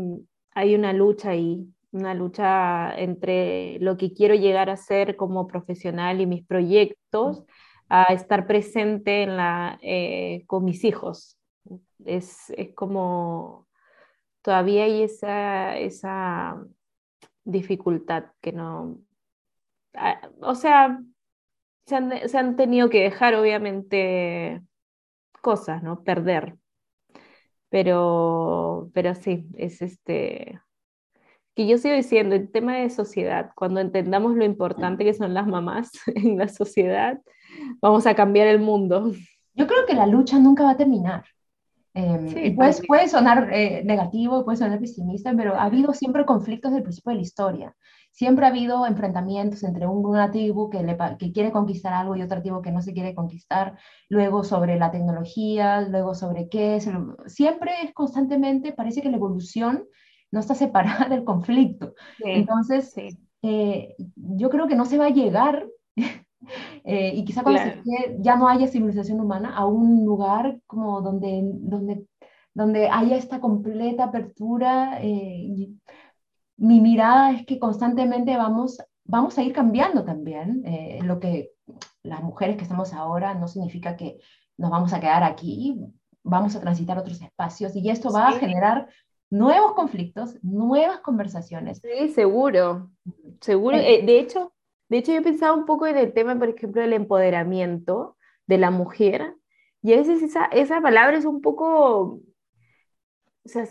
[0.55, 6.21] hay una lucha ahí una lucha entre lo que quiero llegar a ser como profesional
[6.21, 7.45] y mis proyectos,
[7.89, 11.36] a estar presente en la, eh, con mis hijos.
[12.07, 13.67] Es, es, como,
[14.43, 16.65] todavía hay esa, esa
[17.45, 19.01] dificultad que no...
[19.95, 21.01] Ah, o sea,
[21.87, 24.63] se han, se han tenido que dejar obviamente
[25.41, 26.03] cosas, ¿no?
[26.03, 26.57] Perder.
[27.69, 30.61] Pero, pero sí, es este,
[31.57, 35.47] que yo sigo diciendo, el tema de sociedad, cuando entendamos lo importante que son las
[35.47, 37.21] mamás en la sociedad,
[37.81, 39.13] vamos a cambiar el mundo.
[39.55, 41.25] Yo creo que la lucha nunca va a terminar.
[41.99, 46.83] Eh, pues, puede sonar eh, negativo, puede sonar pesimista, pero ha habido siempre conflictos del
[46.83, 47.77] principio de la historia.
[48.11, 52.43] Siempre ha habido enfrentamientos entre una tribu que, le, que quiere conquistar algo y otra
[52.43, 53.79] tribu que no se quiere conquistar,
[54.11, 56.87] luego sobre la tecnología, luego sobre qué es.
[57.29, 59.87] Siempre es constantemente, parece que la evolución
[60.31, 61.95] no está separada del conflicto.
[62.19, 62.95] Entonces,
[63.41, 65.67] eh, yo creo que no se va a llegar,
[66.85, 67.61] eh, y quizá cuando
[68.19, 72.07] ya no haya civilización humana, a un lugar como donde, donde,
[72.55, 74.99] donde haya esta completa apertura.
[75.03, 75.69] Eh,
[76.59, 80.63] mi mirada es que constantemente vamos, vamos a ir cambiando también.
[81.03, 81.53] lo que
[82.03, 84.19] las mujeres que estamos ahora no significa que
[84.57, 85.79] nos vamos a quedar aquí,
[86.23, 88.89] vamos a transitar otros espacios y esto va a generar
[89.31, 91.81] nuevos conflictos, nuevas conversaciones.
[91.81, 92.91] Sí, seguro,
[93.41, 93.77] seguro.
[93.77, 94.53] Eh, de, hecho,
[94.89, 98.59] de hecho, yo he pensado un poco en el tema, por ejemplo, del empoderamiento de
[98.59, 99.35] la mujer,
[99.83, 102.21] y a veces esa, esa palabra es un poco,
[103.45, 103.67] o sea,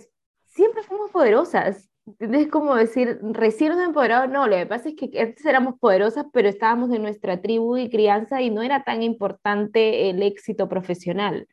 [0.45, 1.89] siempre fuimos poderosas.
[2.19, 6.27] Es como decir, recién nos empoderado, no, lo que pasa es que antes éramos poderosas,
[6.31, 11.47] pero estábamos en nuestra tribu y crianza y no era tan importante el éxito profesional.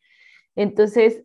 [0.54, 1.22] Entonces,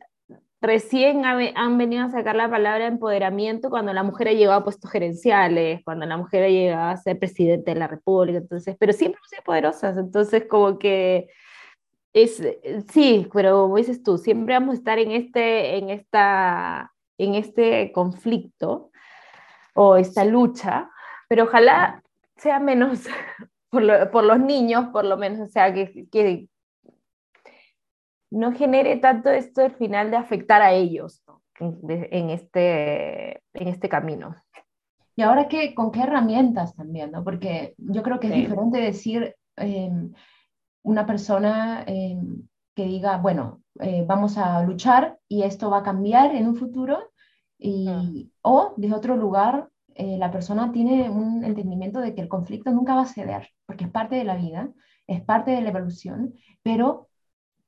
[0.61, 4.89] recién han venido a sacar la palabra empoderamiento cuando la mujer ha llegado a puestos
[4.89, 9.19] gerenciales, cuando la mujer ha llegado a ser presidente de la República, entonces, pero siempre
[9.19, 11.29] hemos sido poderosas, entonces como que
[12.13, 12.41] es,
[12.91, 17.91] sí, pero como dices tú, siempre vamos a estar en este, en esta, en este
[17.91, 18.89] conflicto
[19.75, 20.89] o esta lucha,
[21.29, 22.01] pero ojalá
[22.35, 23.07] sea menos
[23.69, 26.47] por, por los niños, por lo menos, o sea, que, que,
[28.31, 31.23] no genere tanto esto al final de afectar a ellos
[31.59, 34.35] en, este, en este camino.
[35.15, 37.11] Y ahora, qué, ¿con qué herramientas también?
[37.11, 37.23] ¿no?
[37.23, 40.13] Porque yo creo que es diferente decir em,
[40.83, 46.35] una persona em, que diga, bueno, eh, vamos a luchar y esto va a cambiar
[46.35, 47.11] en un futuro,
[47.57, 48.29] y, Mm.
[48.43, 52.93] o de otro lugar, eh, la persona tiene un entendimiento de que el conflicto nunca
[52.93, 54.69] va a ceder, porque es parte de la vida,
[55.07, 57.06] es parte de la evolución, pero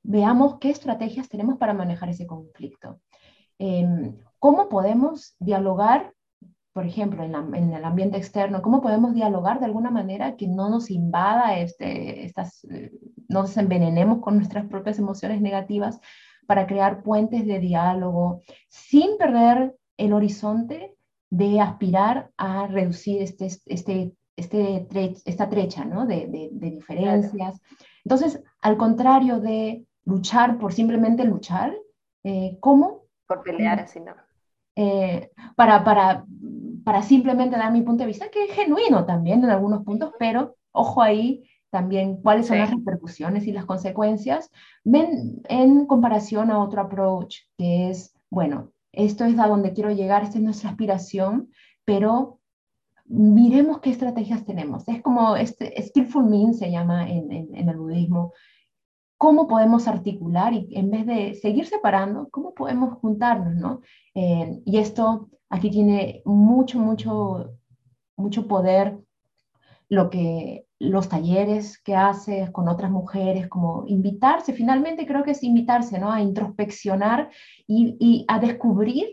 [0.02, 3.00] veamos qué estrategias tenemos para manejar ese conflicto.
[3.58, 6.14] Em, ¿Cómo podemos dialogar,
[6.72, 10.48] por ejemplo, en, la- en el ambiente externo, cómo podemos dialogar de alguna manera que
[10.48, 12.90] no nos invada, este, estas, eh,
[13.28, 16.00] no nos envenenemos con nuestras propias emociones negativas
[16.46, 20.96] para crear puentes de diálogo sin perder el horizonte
[21.28, 26.06] de aspirar a reducir este, este, este tre- esta trecha ¿no?
[26.06, 27.60] de, de- de diferencias.
[28.04, 31.74] Entonces, al contrario de luchar por simplemente luchar,
[32.24, 33.04] eh, ¿cómo?
[33.26, 34.12] Por pelear así, ¿no?
[34.76, 36.24] eh, para, para,
[36.84, 40.56] para simplemente dar mi punto de vista, que es genuino también en algunos puntos, pero
[40.72, 42.60] ojo ahí también cuáles son Sí.
[42.62, 44.50] las repercusiones y las consecuencias
[44.84, 50.22] ven en comparación a otro approach, que es, bueno, esto es a donde quiero llegar,
[50.22, 51.50] esta es nuestra aspiración,
[51.84, 52.38] pero
[53.04, 54.86] miremos qué estrategias tenemos.
[54.88, 58.32] Es como este skillful means se llama en, en, en el budismo,
[59.20, 63.82] cómo podemos articular y en vez de seguir separando, cómo podemos juntarnos, ¿no?
[64.14, 67.50] Eh, y esto aquí tiene mucho, mucho,
[68.16, 68.96] mucho poder
[69.90, 75.42] lo que los talleres que haces con otras mujeres, como invitarse, finalmente creo que es
[75.42, 76.10] invitarse, ¿no?
[76.10, 77.28] A introspeccionar
[77.66, 79.06] y, y a descubrir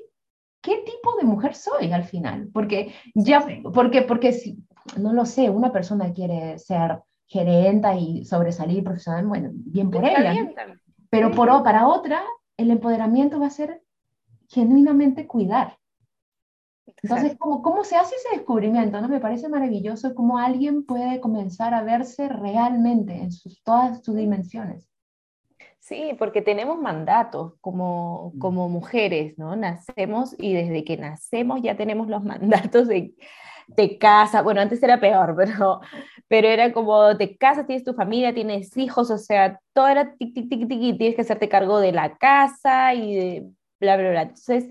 [0.61, 4.57] qué tipo de mujer soy al final, porque ya, porque, porque si,
[4.97, 10.21] no lo sé, una persona quiere ser gerenta y sobresalir profesional, bueno, bien por Está
[10.21, 10.53] ella, bien
[11.09, 12.23] pero por, para otra,
[12.57, 13.81] el empoderamiento va a ser
[14.49, 15.77] genuinamente cuidar.
[17.03, 17.37] Entonces.
[17.37, 18.99] ¿cómo, ¿cómo se hace ese descubrimiento?
[18.99, 19.07] ¿no?
[19.07, 24.89] Me parece maravilloso cómo alguien puede comenzar a verse realmente en sus, todas sus dimensiones.
[25.79, 28.39] Sí, porque tenemos mandatos como, Mm.
[28.39, 29.55] como mujeres, ¿no?
[29.55, 32.23] Nacemos y desde que nacemos ya tenemos los
[32.71, 33.13] mandatos de,
[33.67, 34.41] de casa.
[34.41, 35.81] Bueno, antes era peor, pero,
[36.27, 40.33] pero era como te casas, tienes tu familia, tienes hijos, o sea, todo era tic,
[40.33, 43.47] tic, tic, tic, y tienes que hacerte cargo de la casa y de
[43.79, 44.21] bla, bla, bla.
[44.23, 44.69] Entonces,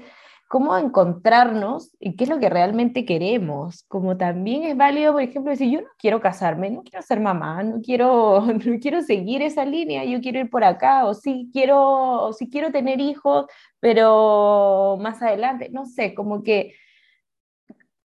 [0.49, 3.85] ¿cómo encontrarnos y qué es lo que realmente queremos?
[3.89, 7.63] Como también es válido, por ejemplo, decir, yo no quiero casarme, no quiero ser mamá,
[7.63, 12.27] no quiero, no quiero seguir esa línea, yo quiero ir por acá, o sí quiero,
[12.27, 13.47] o sí quiero tener hijos,
[13.81, 16.75] pero más adelante, no sé, como que,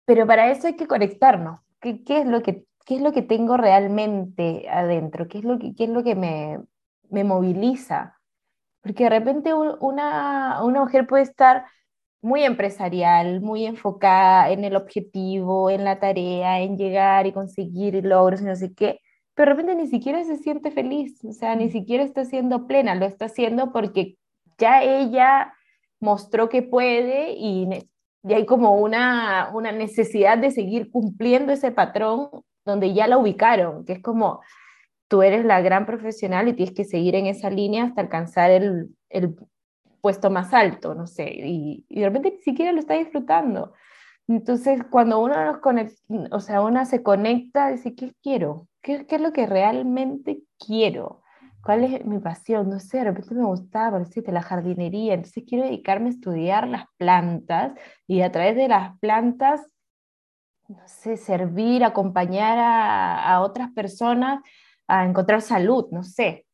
[0.07, 1.61] pero para eso hay que conectarnos.
[1.81, 5.29] ¿Qué, es lo que, qué es lo que tengo realmente adentro?
[5.29, 6.61] ¿Qué es lo que, qué es lo que me,
[7.11, 8.19] me moviliza?
[8.83, 11.67] Porque de repente una, una mujer puede estar
[12.23, 18.41] muy empresarial, muy enfocada en el objetivo, en la tarea, en llegar y conseguir logros
[18.41, 19.01] y no sé qué,
[19.35, 22.95] pero de repente ni siquiera se siente feliz, o sea, ni siquiera está siendo plena,
[22.95, 24.17] lo está haciendo porque
[24.59, 25.53] ya ella
[26.01, 27.69] mostró que puede y,
[28.29, 32.31] y hay como una, una necesidad de seguir cumpliendo ese patrón
[32.65, 34.41] donde ya la ubicaron, que es como
[35.09, 38.89] tú eres la gran profesional y tienes que seguir en esa línea hasta alcanzar el,
[39.09, 39.37] el
[40.01, 43.73] puesto más alto, no sé, y, y de repente ni siquiera lo está disfrutando.
[44.29, 45.95] Entonces, cuando uno nos conecta,
[46.33, 48.67] o sea, una se conecta, dice, ¿qué quiero?
[48.83, 51.23] ¿Qué, qué es lo que realmente quiero?
[51.67, 52.71] ¿Cuál es mi pasión?
[52.71, 56.85] No sé, de repente me gustaba, por la jardinería, entonces quiero dedicarme a estudiar las
[56.97, 57.73] plantas
[58.07, 59.67] y a través de las plantas,
[60.69, 64.41] no sé, servir, acompañar a, a otras personas
[64.87, 66.47] a encontrar salud, no sé,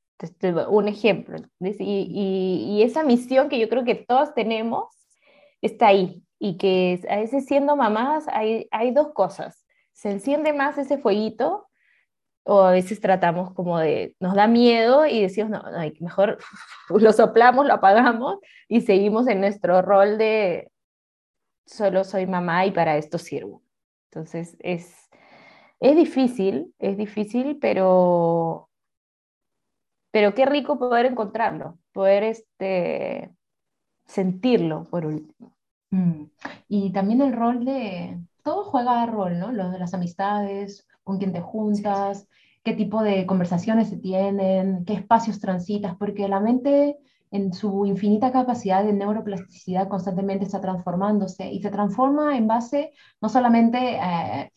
[0.70, 1.36] un ejemplo.
[1.60, 4.86] Y, y- y esa misión que yo creo que todos tenemos
[5.60, 6.22] está ahí.
[6.38, 9.66] Y que a veces siendo mamás hay, hay dos cosas.
[9.92, 11.68] Se enciende más ese fueguito
[12.44, 15.62] o a veces tratamos como de, nos da miedo y decimos, no,
[16.00, 16.38] mejor
[16.88, 20.70] lo soplamos, lo apagamos y seguimos en nuestro rol de
[21.66, 23.62] solo soy mamá y para esto sirvo.
[24.10, 25.08] Entonces es,
[25.80, 28.68] es difícil, es difícil, pero,
[30.10, 33.30] pero qué rico poder encontrarlo, poder este,
[34.06, 35.56] sentirlo por último.
[35.90, 36.24] Mm.
[36.68, 39.52] Y también el rol de, todo juega rol, ¿no?
[39.52, 42.28] Lo de las amistades, con quién te juntas,
[42.64, 46.98] qué tipo de conversaciones se tienen, qué espacios transitas, porque la mente
[47.30, 53.28] en su infinita capacidad de neuroplasticidad constantemente está transformándose y se transforma en base no
[53.28, 54.52] solamente, eh,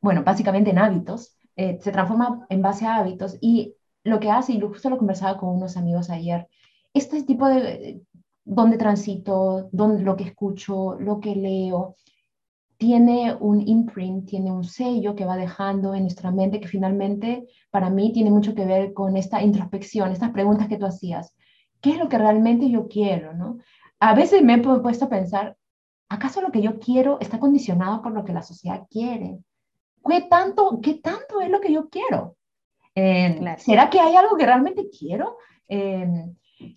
[0.00, 4.52] bueno, básicamente en hábitos, eh, se transforma en base a hábitos y lo que hace,
[4.52, 6.48] y justo lo conversaba con unos amigos ayer,
[6.94, 8.00] este tipo de,
[8.44, 11.96] donde transito, donde, lo que escucho, lo que leo,
[12.78, 17.90] tiene un imprint, tiene un sello que va dejando en nuestra mente que finalmente para
[17.90, 21.34] mí tiene mucho que ver con esta introspección, estas preguntas que tú hacías.
[21.80, 23.34] ¿qué es lo que realmente yo quiero?
[23.34, 23.58] ¿no?
[24.00, 25.56] A veces me he puesto a pensar,
[26.08, 29.38] ¿acaso lo que yo quiero está condicionado por lo que la sociedad quiere?
[30.06, 32.36] ¿Qué tanto, qué tanto es lo que yo quiero?
[32.94, 35.36] Eh, ¿Será que hay algo que realmente quiero?
[35.68, 36.26] Eh,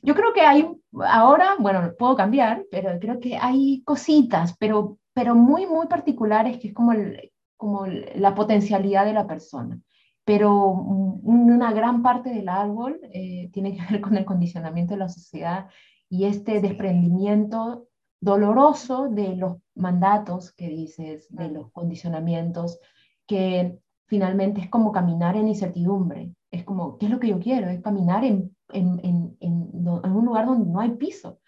[0.02, 0.70] yo creo que hay,
[1.06, 6.70] ahora, bueno, puedo cambiar, pero creo que hay cositas, pero, pero muy, muy particulares, que
[6.70, 9.80] es como, el, como la potencialidad de la persona.
[10.24, 15.10] Pero una gran parte del árbol eh, tiene que ver con el condicionamiento de la
[15.10, 15.68] sociedad
[16.10, 17.88] y este desprendimiento
[18.20, 22.80] doloroso de los mandatos que dices, de los condicionamientos,
[23.26, 26.34] que finalmente es como caminar en incertidumbre.
[26.52, 27.70] Es como, ¿qué es lo que yo quiero?
[27.70, 31.40] Es caminar en en, en, en, un lugar donde no hay piso.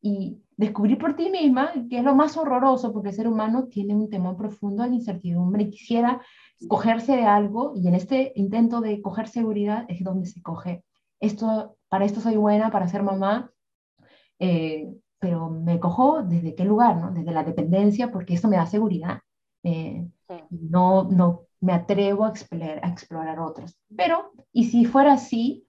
[0.00, 3.94] Y descubrir por ti misma, que es lo más horroroso, porque el ser humano tiene
[3.94, 6.20] un temor profundo a la incertidumbre y quisiera
[6.68, 10.84] cogerse de algo, y en este intento de coger seguridad es donde se coge.
[11.20, 13.52] Esto, para esto soy buena, para ser mamá,
[14.40, 17.12] eh, pero me cojo desde qué lugar, ¿no?
[17.12, 19.20] Desde la dependencia, porque esto me da seguridad.
[19.62, 20.08] Eh,
[20.50, 23.78] no, no me atrevo a explorar, a explorar otros.
[23.96, 25.68] Pero, y si fuera así,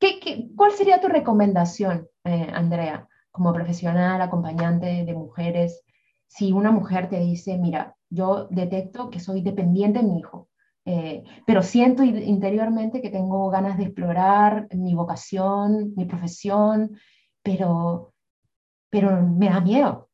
[0.00, 5.82] ¿Qué, cuál sería tu recomendación, eh, Andrea, como profesional, acompañante de mujeres?
[6.26, 10.48] Si una mujer te dice, mira, yo detecto que soy dependiente de mi hijo,
[10.84, 16.98] eh, pero siento interiormente que tengo ganas de explorar mi vocación, mi profesión,
[17.42, 18.12] pero,
[18.88, 20.08] pero me da miedo.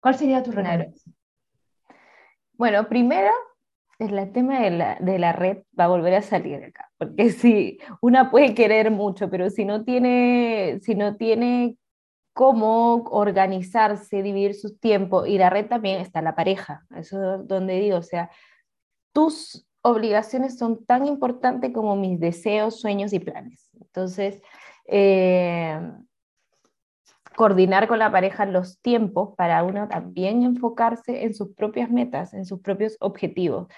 [0.00, 1.14] ¿Cuál sería tu recomendación?
[2.54, 3.32] Bueno, primero
[3.98, 7.78] el tema de la, de la, red va a volver a salir acá, porque si
[8.00, 11.76] una puede querer mucho, pero si no tiene, si no tiene
[12.32, 17.78] cómo organizarse, dividir su tiempo, y la red también está la pareja, eso es donde
[17.80, 18.30] digo, o sea,
[19.12, 23.68] tus obligaciones son tan importantes como mis deseos, sueños y planes.
[23.80, 24.40] Entonces,
[24.86, 25.78] eh,
[27.34, 32.44] coordinar con la pareja los tiempos para uno también enfocarse en sus propias metas, en
[32.44, 33.68] sus propios objetivos.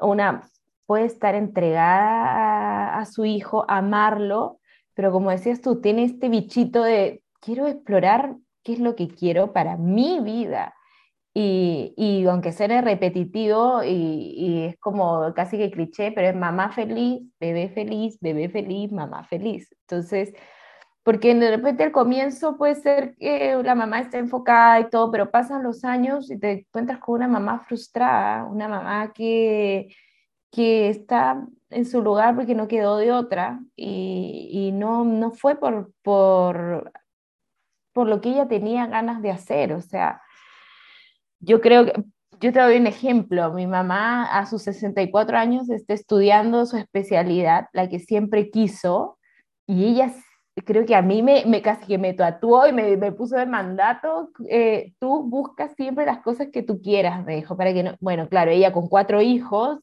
[0.00, 0.42] Una
[0.86, 4.60] puede estar entregada a, su hijo, amarlo,
[4.94, 9.52] pero como decías tú, tiene este bichito de quiero explorar qué es lo que quiero
[9.52, 10.74] para mi vida.
[11.36, 16.70] Y, y aunque sea repetitivo y, y, es como casi que cliché, pero es mamá
[16.70, 19.68] feliz, bebé feliz, bebé feliz, mamá feliz.
[19.80, 20.32] Entonces,
[21.04, 25.30] porque de repente al comienzo puede ser que la mamá esté enfocada y todo, pero
[25.30, 29.88] pasan los años y te encuentras con una mamá frustrada, una mamá que,
[30.50, 35.56] que está en su lugar porque no quedó de otra y, y no, no fue
[35.56, 36.92] por, por,
[37.92, 39.72] por lo que ella tenía ganas de hacer.
[39.72, 40.22] O sea,
[41.40, 41.92] yo creo que,
[42.40, 47.68] yo te doy un ejemplo, mi mamá a sus 64 años está estudiando su especialidad,
[47.72, 49.18] la que siempre quiso,
[49.66, 50.12] y ella
[50.64, 53.46] creo que a mí me, me casi que me tatuó y me, me puso de
[53.46, 57.96] mandato, eh, tú buscas siempre las cosas que tú quieras, me dijo, para que no,
[58.00, 59.80] bueno, claro, ella con cuatro hijos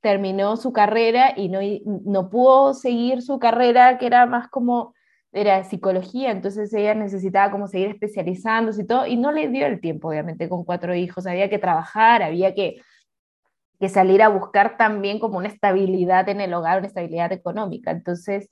[0.00, 4.94] terminó su carrera y no, no pudo seguir su carrera, que era más como,
[5.32, 9.80] era psicología, entonces ella necesitaba como seguir especializándose y todo, y no le dio el
[9.80, 12.80] tiempo, obviamente, con cuatro hijos, había que trabajar, había que,
[13.78, 18.48] que salir a buscar también como una estabilidad en el hogar, una estabilidad económica, entonces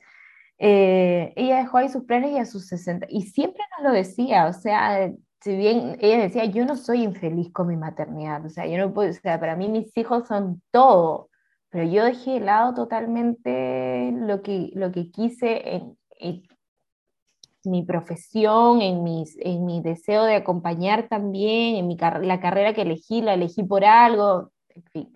[0.59, 4.47] eh, ella dejó ahí sus planes y a sus 60, y siempre nos lo decía,
[4.47, 8.67] o sea, si bien ella decía, yo no soy infeliz con mi maternidad, o sea,
[8.67, 11.29] yo no puedo, o sea, para mí mis hijos son todo,
[11.71, 15.77] pero yo dejé de lado totalmente lo que, lo que quise
[16.21, 16.43] en,
[17.65, 22.83] mi profesión, en, mis, en mi deseo de acompañar también, en mi la carrera que
[22.83, 25.15] elegí, la elegí por algo, en fin.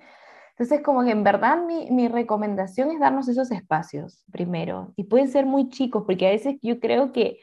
[0.50, 4.92] Entonces, como que en verdad mi, mi, recomendación es darnos esos espacios primero.
[4.96, 7.38] Y pueden ser muy chicos, porque a veces yo creo que,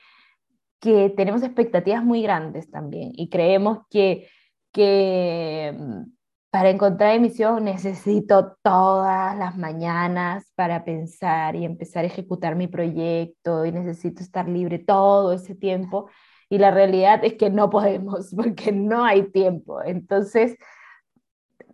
[0.79, 4.27] que tenemos expectativas muy grandes también y creemos que,
[4.71, 6.03] que mm,
[6.51, 13.65] para encontrar emisión necesito todas las mañanas para pensar y empezar a ejecutar mi proyecto
[13.65, 16.09] y necesito estar libre todo ese tiempo.
[16.49, 19.81] Y la realidad es que no podemos porque no hay tiempo.
[19.83, 20.57] Entonces,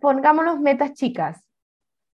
[0.00, 1.42] pongámonos metas chicas.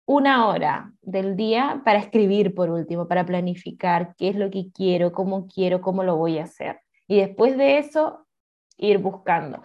[0.05, 5.13] Una hora del día para escribir por último, para planificar qué es lo que quiero,
[5.13, 6.81] cómo quiero, cómo lo voy a hacer.
[7.09, 8.27] Y después de eso,
[8.77, 9.63] ir buscando.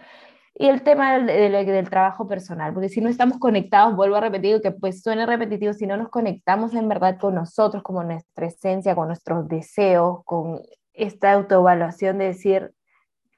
[0.60, 4.60] Y el tema del, del, trabajo personal, porque si no estamos conectados, vuelvo a repetir
[4.60, 8.96] que pues suena repetitivo, si no nos conectamos en verdad con nosotros, como nuestra esencia,
[8.96, 10.60] con nuestros deseos, con
[10.94, 12.72] esta autoevaluación de decir,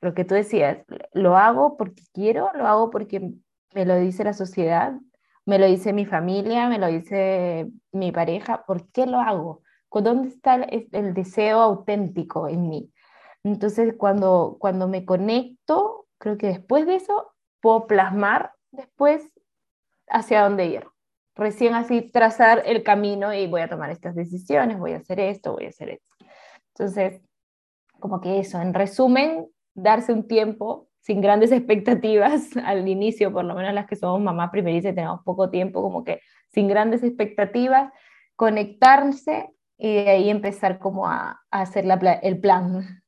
[0.00, 0.78] lo que tú decías,
[1.12, 3.34] lo hago porque quiero, lo hago porque
[3.74, 4.94] me lo dice la sociedad,
[5.44, 9.62] me lo dice mi familia, me lo dice mi pareja, ¿por qué lo hago?
[9.92, 12.90] ¿dónde está el, deseo auténtico en mí?
[13.42, 19.32] Entonces, cuando, cuando me conecto, creo que después de eso puedo plasmar después
[20.08, 20.86] hacia dónde ir.
[21.34, 25.54] Recién así trazar el camino y voy a tomar estas decisiones, voy a hacer esto,
[25.54, 26.16] voy a hacer esto.
[26.74, 27.22] Entonces,
[27.98, 33.54] como que eso, en resumen, darse un tiempo sin grandes expectativas al inicio, por lo
[33.54, 36.20] menos las que somos mamás primerizas y tenemos poco tiempo, como que
[36.52, 37.92] sin grandes expectativas,
[38.36, 41.86] conectarse y de ahí empezar como a, hacer
[42.22, 43.02] el plan.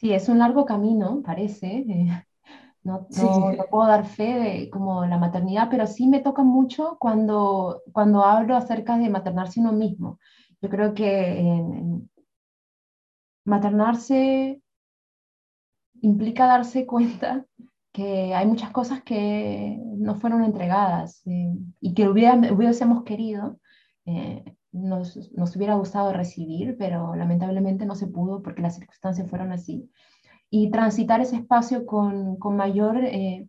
[0.00, 1.66] Sí, es un largo camino, parece.
[1.66, 2.24] Eh,
[2.82, 7.82] no, no, puedo dar fe de como la maternidad, pero sí me toca mucho cuando,
[7.92, 10.18] cuando hablo acerca de maternarse uno mismo.
[10.62, 11.44] Yo creo que
[13.44, 14.62] maternarse
[16.00, 17.44] implica darse cuenta
[17.92, 23.58] que hay muchas cosas que no fueron entregadas eh, y que hubiésemos querido,
[24.06, 29.52] eh, nos, nos, hubiera gustado recibir, pero lamentablemente no se pudo porque las circunstancias fueron
[29.52, 29.90] así.
[30.50, 33.48] Y transitar ese espacio con, con mayor, eh,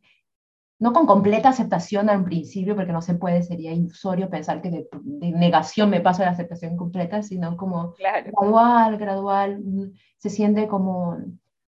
[0.80, 4.88] no con completa aceptación al principio, porque no se puede, sería ilusorio pensar que de,
[5.32, 11.18] negación me paso a la aceptación completa, sino como gradual, gradual, mm, se siente como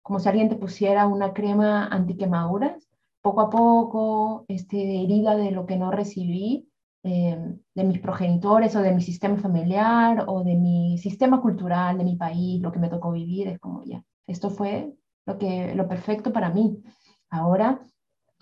[0.01, 2.89] como si alguien te pusiera una crema antiquemaduras,
[3.21, 6.70] poco a poco, este, herida de lo que no recibí,
[7.03, 12.03] eh, de mis progenitores o de mi sistema familiar o de mi sistema cultural, de
[12.03, 14.93] mi país, lo que me tocó vivir, es como ya, esto fue
[15.25, 16.83] lo, que, lo perfecto para mí.
[17.29, 17.81] Ahora,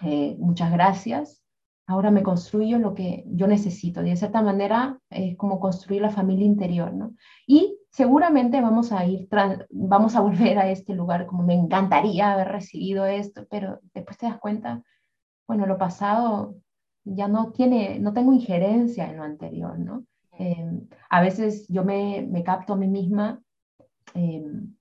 [0.04, 1.44] eh, muchas gracias.
[1.88, 4.02] Ahora me construyo lo que yo necesito.
[4.02, 7.16] de cierta manera, es como construir la familia interior, ¿no?
[7.48, 9.28] Y seguramente vamos a ir,
[9.72, 14.28] vamos a volver a este lugar como me encantaría haber recibido esto, pero después te
[14.28, 14.84] das cuenta,
[15.48, 16.56] bueno, lo pasado
[17.16, 20.06] ya no tiene, no tengo injerencia en lo anterior, ¿no?
[20.38, 23.42] Em, a veces yo me, me, capto a mí misma
[24.14, 24.74] em,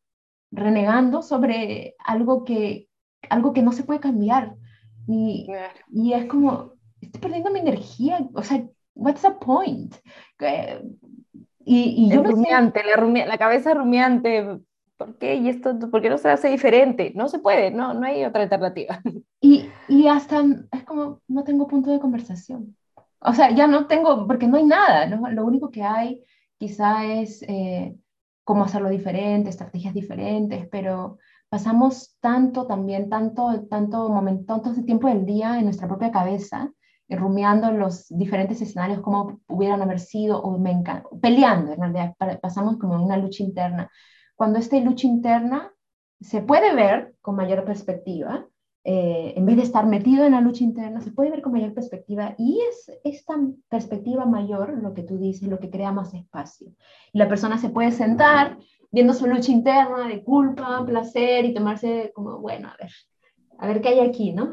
[0.53, 2.89] renegando sobre algo que,
[3.29, 4.55] algo que no se puede cambiar.
[5.07, 5.49] Y,
[5.91, 8.65] y es como, estoy perdiendo mi energía, o sea,
[8.95, 9.95] what's the point?
[11.65, 14.61] Y, yo rumiante, la, la, cabeza rumiante,
[14.99, 15.37] ¿por qué?
[15.37, 17.13] ¿Y esto por qué no se hace diferente?
[17.15, 19.01] No se puede, no, no hay otra alternativa.
[19.41, 20.43] Y, y hasta
[20.73, 22.77] es como, no tengo punto de conversación.
[23.21, 25.31] O sea, ya no tengo, porque no hay nada, ¿no?
[25.31, 26.25] Lo único que hay
[26.59, 27.97] quizá es eh,
[28.43, 31.19] cómo hacerlo diferente, estrategias diferentes, pero
[31.49, 36.73] pasamos tanto también, tanto, tanto momento, tanto tiempo del día en nuestra propia cabeza
[37.09, 40.83] rumiando los diferentes escenarios, como hubieran haber sido, o me
[41.23, 43.91] peleando, en realidad, pasamos como en una lucha interna.
[44.39, 45.73] Cuando esta lucha interna
[46.21, 48.47] se puede ver con mayor perspectiva,
[48.85, 51.75] eh, en vez de estar metido en la lucha interna, se puede ver con mayor
[51.75, 53.35] perspectiva y es esta
[53.69, 56.69] perspectiva mayor lo que tú dices, lo que crea más espacio.
[57.13, 58.59] Y la persona se puede sentar
[58.93, 62.93] viendo su lucha interna de culpa, placer y tomarse como, bueno, a ver,
[63.59, 64.53] a ver qué hay aquí, ¿no?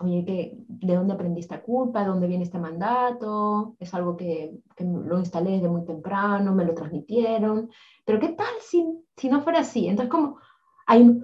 [0.00, 2.00] Oye, ¿de dónde aprendí esta culpa?
[2.00, 3.76] ¿De dónde viene este mandato?
[3.78, 7.70] Es algo que, que, lo instalé desde muy temprano, me lo transmitieron,
[8.04, 9.88] pero ¿qué tal si, si no fuera así?
[9.88, 10.38] Entonces, como
[10.86, 11.20] hay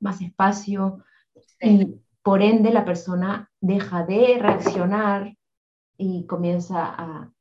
[0.00, 1.02] más espacio
[1.60, 5.36] y por ende la persona deja de reaccionar
[5.96, 7.32] y comienza a...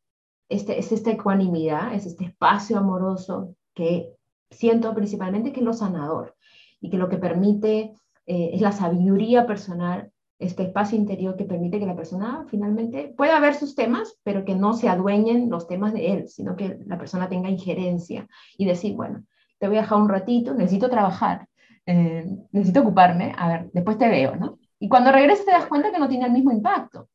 [0.50, 4.14] Este, es esta ecuanimidad, es este espacio amoroso que
[4.50, 6.36] siento principalmente que es lo sanador
[6.82, 7.94] y que lo que permite
[8.26, 10.12] eh, es la sabiduría personal
[10.42, 14.56] este espacio interior que permite que la persona finalmente pueda ver sus temas, pero que
[14.56, 18.96] no se adueñen los temas de él, sino que la persona tenga injerencia y decir,
[18.96, 19.24] bueno,
[19.60, 21.48] te voy a dejar un ratito, necesito trabajar,
[21.86, 24.58] eh, necesito ocuparme, a ver, después te veo, ¿no?
[24.80, 27.08] Y cuando regreses te das cuenta que no tiene el mismo impacto.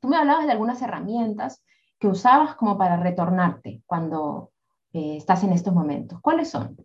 [0.00, 1.64] Tú me hablabas de algunas herramientas
[1.98, 4.52] que usabas como para retornarte cuando
[4.92, 6.20] eh, estás en estos momentos.
[6.20, 6.76] ¿Cuáles son?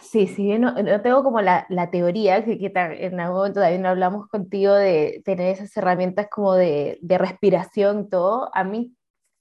[0.00, 3.84] Sí, sí, no, no tengo como la, la teoría, que, que, en algún momento también
[3.84, 8.96] hablamos contigo de tener esas herramientas como de, de respiración, todo, a mí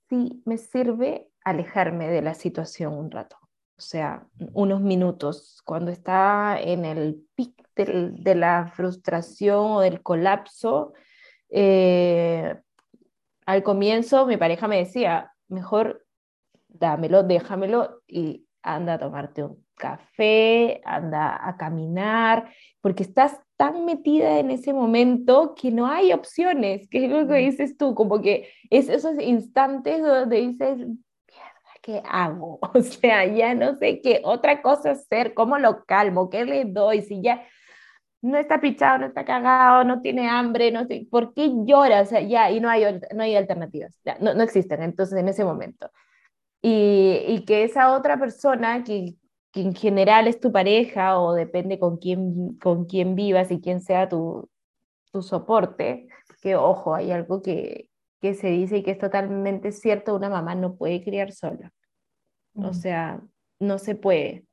[0.09, 3.37] sí me sirve alejarme de la situación un rato,
[3.77, 10.93] o sea, unos minutos, cuando está en el pic de la frustración o del colapso,
[11.49, 12.59] eh,
[13.45, 16.05] al comienzo mi pareja me decía, mejor
[16.67, 22.49] dámelo, déjamelo y anda a tomarte un café, anda a caminar,
[22.81, 27.35] porque estás tan metida en ese momento que no hay opciones, que es lo que
[27.35, 30.97] dices tú, como que es esos instantes donde dices, mierda,
[31.81, 32.59] ¿qué hago?
[32.73, 37.01] O sea, ya no sé qué otra cosa hacer, cómo lo calmo, qué le doy,
[37.01, 37.43] si ya...
[38.21, 42.01] no está pichado, no está cagado, no tiene hambre, no sé, ¿por qué llora?
[42.01, 45.43] O sea, ya, y no hay, no hay alternativas, no, no existen entonces en ese
[45.43, 45.89] momento.
[46.63, 49.15] Y, y que esa otra persona que,
[49.51, 53.81] que, en general es tu pareja o depende con quién, con quién vivas y quién
[53.81, 54.49] sea tu,
[55.11, 56.07] tu soporte,
[56.41, 57.89] que ojo, hay algo que,
[58.21, 61.73] que se dice y que es totalmente cierto, una mamá no puede criar sola.
[62.55, 63.21] O sea,
[63.59, 64.45] no se puede.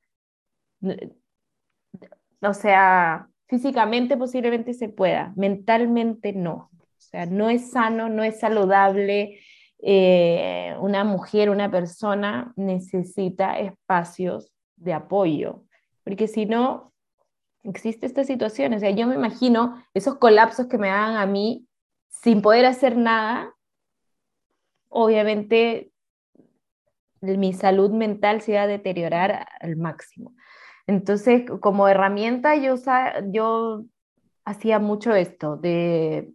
[2.42, 6.70] O sea, físicamente posiblemente se pueda, mentalmente no.
[6.72, 9.40] O sea, no es sano, no es saludable.
[9.82, 15.64] Eh, una mujer, una persona necesita espacios de apoyo,
[16.04, 16.92] porque si no,
[17.62, 18.74] existe esta situación.
[18.74, 21.66] O sea, yo me imagino esos colapsos que me dan a mí
[22.08, 23.54] sin poder hacer nada,
[24.88, 25.92] obviamente
[27.20, 30.34] mi salud mental se va a deteriorar al máximo.
[30.86, 32.74] Entonces, como herramienta, yo,
[33.30, 33.84] yo
[34.44, 36.32] hacía mucho esto de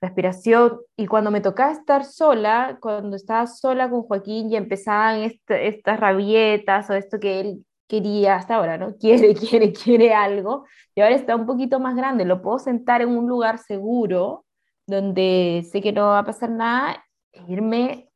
[0.00, 6.00] respiración y cuando me tocaba estar sola, cuando estaba sola con Joaquín y empezaban estas
[6.00, 8.96] rabietas o esto que él quería hasta ahora, ¿no?
[9.00, 13.10] Quiere, quiere, quiere algo y ahora está un poquito más grande, lo puedo sentar en
[13.10, 14.44] un lugar seguro
[14.86, 18.08] donde sé que no va a pasar nada, e irme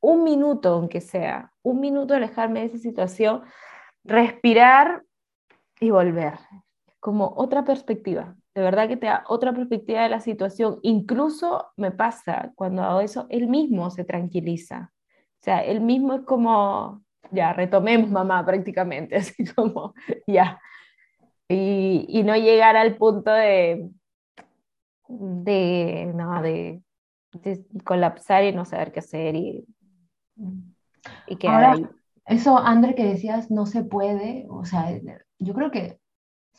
[0.00, 3.42] un minuto, aunque sea, un minuto alejarme de esa situación
[4.04, 5.04] respirar
[5.78, 6.38] y volver.
[7.00, 8.36] Como otra perspectiva.
[8.54, 10.80] De verdad que te da otra perspectiva de la situación.
[10.82, 14.92] Incluso me pasa cuando hago eso, él mismo se tranquiliza.
[15.40, 19.94] O sea, él mismo es como, ya, retomemos mamá prácticamente, así como,
[20.26, 20.60] ya.
[21.48, 23.88] Y, y no llegar al punto de,
[25.08, 26.82] de, no, de,
[27.32, 29.64] de colapsar y no saber qué hacer y,
[31.26, 31.86] y quedar ahí.
[32.26, 34.88] Eso, André, que decías, no se puede, o sea,
[35.38, 35.99] yo creo que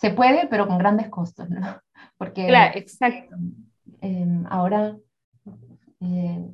[0.02, 1.62] se puede, pero con grandes costos, ¿no?
[2.18, 3.36] Porque claro, exacto.
[4.02, 4.98] Em, ahora,
[6.00, 6.50] eh,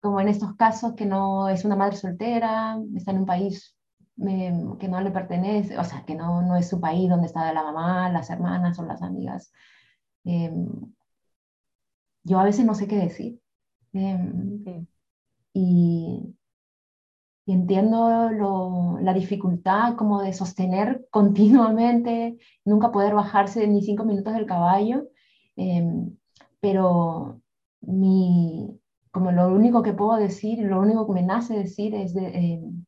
[0.00, 3.76] como en estos casos, que no es una madre soltera, está en un país
[4.18, 7.52] em, que no le pertenece, o sea, que no, no es su país donde está
[7.52, 9.52] la mamá, las hermanas o las amigas.
[12.22, 13.40] Yo a veces no sé qué decir.
[15.52, 16.36] Y
[17.46, 18.30] y entiendo
[19.00, 25.08] la dificultad como de sostener continuamente, nunca poder bajarse ni cinco minutos del caballo,
[25.56, 26.16] em,
[26.60, 27.40] pero
[27.82, 28.80] mi,
[29.10, 32.84] como lo único que puedo decir, lo único que me nace decir es de, em,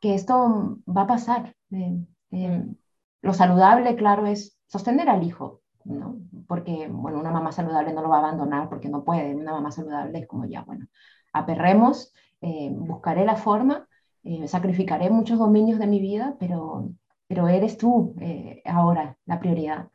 [0.00, 1.54] que esto va a pasar.
[1.70, 2.76] Em,
[3.22, 6.18] lo saludable, claro, es sostener al hijo, ¿no?
[6.46, 9.70] porque bueno, una mamá saludable no lo va a abandonar porque no puede, una mamá
[9.70, 10.86] saludable es como ya, bueno,
[11.32, 12.12] aperremos
[12.42, 13.86] eh, buscaré la forma,
[14.24, 16.90] eh, sacrificaré muchos dominios de mi vida, pero,
[17.28, 19.88] pero eres tú eh, ahora la prioridad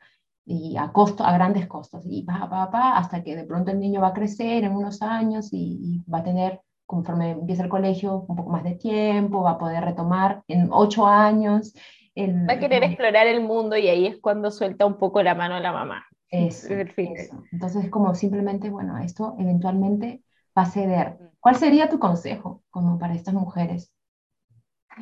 [0.46, 2.06] y a costo, a grandes costos.
[2.06, 5.02] Y va, va, va, hasta que de pronto el niño va a crecer en unos
[5.02, 9.52] años y, va a tener, conforme empieza el colegio, un poco más de tiempo, va
[9.52, 11.74] a poder retomar en ocho años.
[12.18, 15.56] va a querer explorar el mundo y ahí es cuando suelta un poco la mano
[15.56, 16.06] a la mamá.
[16.30, 17.44] Eso, eso.
[17.52, 20.22] Entonces, como simplemente, bueno, esto eventualmente
[20.58, 21.18] va a ceder.
[21.40, 23.94] ¿Cuál sería tu consejo como para estas mujeres?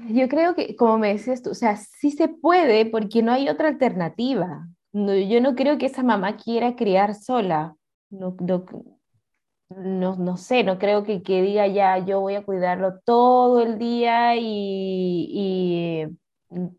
[0.09, 3.47] Yo creo que, como me decías tú, o sea, sí se puede porque no hay
[3.47, 4.67] otra alternativa.
[4.91, 7.75] yo no creo que esa mamá quiera criar sola.
[8.09, 13.61] No, no, no, sé, no creo que, que, diga ya, yo voy a cuidarlo todo
[13.61, 16.05] el día y, y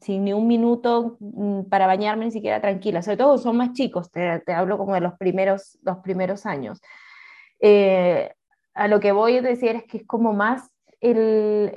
[0.00, 3.02] sin ni un minuto mm, para bañarme ni siquiera tranquila.
[3.02, 6.80] Sobre todo son más chicos, te, te hablo como de los primeros, los primeros años.
[7.60, 8.35] Eh,
[8.76, 10.70] a lo que voy a decir es que es como más
[11.00, 11.72] el,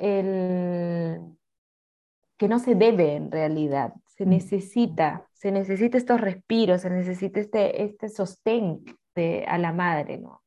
[2.37, 4.29] que no se debe en realidad, se mm.
[4.29, 8.83] necesita, se necesita estos respiros, se necesita este, este sostén
[9.15, 10.43] de, a la madre, ¿no?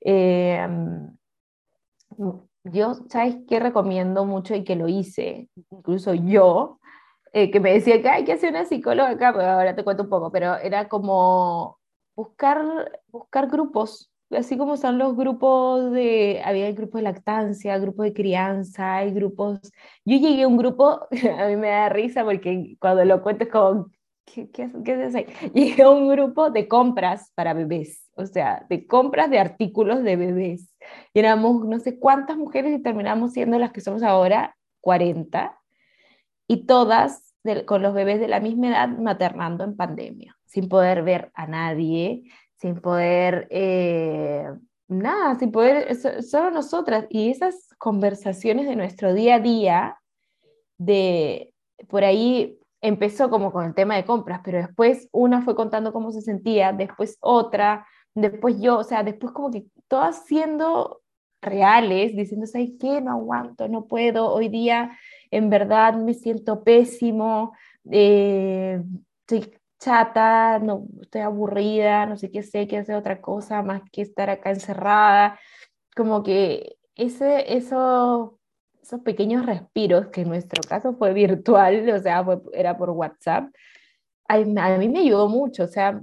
[0.00, 1.16] Em,
[2.64, 5.48] yo, ¿sabes qué recomiendo mucho y que lo hice?
[5.70, 6.78] Incluso yo,
[7.32, 10.04] eh, que me decía que hay que hacer una psicóloga acá, pero ahora te cuento
[10.04, 11.78] un poco, pero era como
[12.14, 18.02] buscar, buscar grupos así como son los grupos de, había el grupo de lactancia, grupo
[18.02, 19.60] de crianza, hay grupos,
[20.04, 21.06] yo llegué a un grupo,
[21.38, 23.90] a mí me da risa porque cuando lo cuento es como,
[24.24, 25.26] ¿qué, qué, qué es eso?
[25.54, 30.16] Llegué a un grupo de compras para bebés, o sea, de compras de artículos de
[30.16, 30.74] bebés.
[31.14, 35.58] Y éramos no sé cuántas mujeres y terminamos siendo las que somos ahora, 40,
[36.48, 37.32] y todas
[37.66, 42.22] con los bebés de la misma edad maternando en pandemia, sin poder ver a nadie,
[42.62, 44.46] sin poder, eh,
[44.86, 47.06] nada, sin poder, solo nosotras.
[47.10, 49.98] Y esas conversaciones de nuestro día a día,
[50.78, 51.52] de
[51.88, 56.12] por ahí empezó como con el tema de compras, pero después una fue contando cómo
[56.12, 57.84] se sentía, después otra,
[58.14, 61.02] después yo, o sea, después como que todas siendo
[61.40, 63.00] reales, diciendo, ¿sabes qué?
[63.00, 64.96] No aguanto, no puedo, hoy día
[65.32, 67.54] en verdad me siento pésimo,
[67.90, 68.80] eh,
[69.26, 69.52] estoy
[69.82, 74.30] chata, no, estoy aburrida, no sé qué sé, que hacer otra cosa más que estar
[74.30, 75.40] acá encerrada,
[75.96, 78.38] como que ese, eso
[78.82, 83.48] esos pequeños respiros, que en nuestro caso fue virtual, o sea, era por WhatsApp,
[84.28, 86.00] a, a, mí me ayudó mucho, o sea,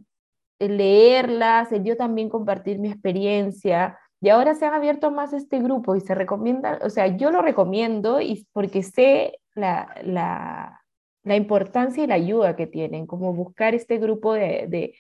[0.60, 6.02] leerlas, yo también compartir mi experiencia, y ahora se han abierto más este grupo y
[6.02, 10.82] se recomienda, o sea, yo lo recomiendo y porque sé la, la,
[11.24, 14.96] la importancia y la ayuda que tienen, como buscar este grupo de, de,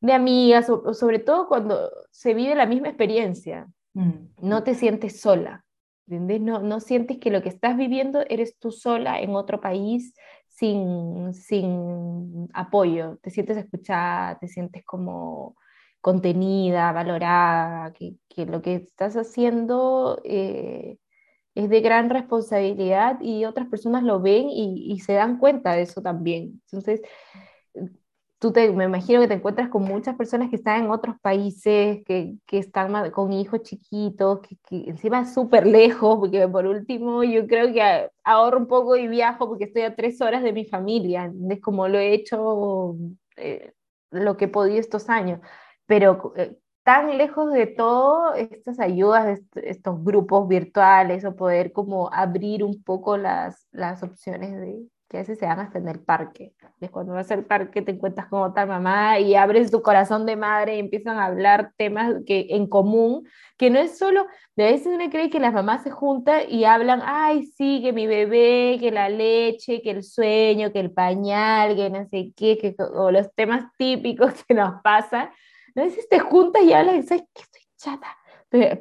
[0.00, 4.10] de amigas, o, sobre todo cuando se vive la misma experiencia, mm.
[4.42, 5.64] no te sientes sola.
[6.06, 10.12] No, no sientes que lo que estás viviendo eres tú sola en otro país
[10.46, 15.56] sin, sin apoyo, te sientes escuchada, te sientes como
[16.00, 20.98] contenida, valorada, que, que lo que estás haciendo eh,
[21.54, 25.82] es de gran responsabilidad y otras personas lo ven y, y, se dan cuenta de
[25.82, 26.62] eso también.
[26.66, 27.02] Entonces,
[28.42, 32.02] tú te, me imagino que te encuentras con muchas personas que están en otros países,
[32.04, 37.46] que, que están con hijos chiquitos, que, que encima súper lejos, porque por último yo
[37.46, 41.32] creo que ahorro un poco y viajo porque estoy a tres horas de mi familia,
[41.50, 42.96] es como lo he hecho,
[43.36, 43.74] eh,
[44.10, 45.38] lo que he podido estos años,
[45.86, 52.64] pero eh, tan lejos de todo, estas ayudas, estos grupos virtuales o poder como abrir
[52.64, 56.54] un poco las, las opciones de, que a veces se dan hasta en el parque.
[56.80, 60.36] Es cuando vas al parque te encuentras con otra mamá y abres tu corazón de
[60.36, 63.28] madre y empiezan a hablar temas que, en común,
[63.58, 64.26] que no es solo,
[64.56, 68.06] de veces uno cree que las mamás se juntan y hablan, ay, sí, que mi
[68.06, 72.74] bebé, que la leche, que el sueño, que el pañal, que no sé qué, que,
[72.78, 75.28] o los temas típicos que nos pasan.
[75.74, 78.16] A veces te juntas y hablan y dices, que estoy chata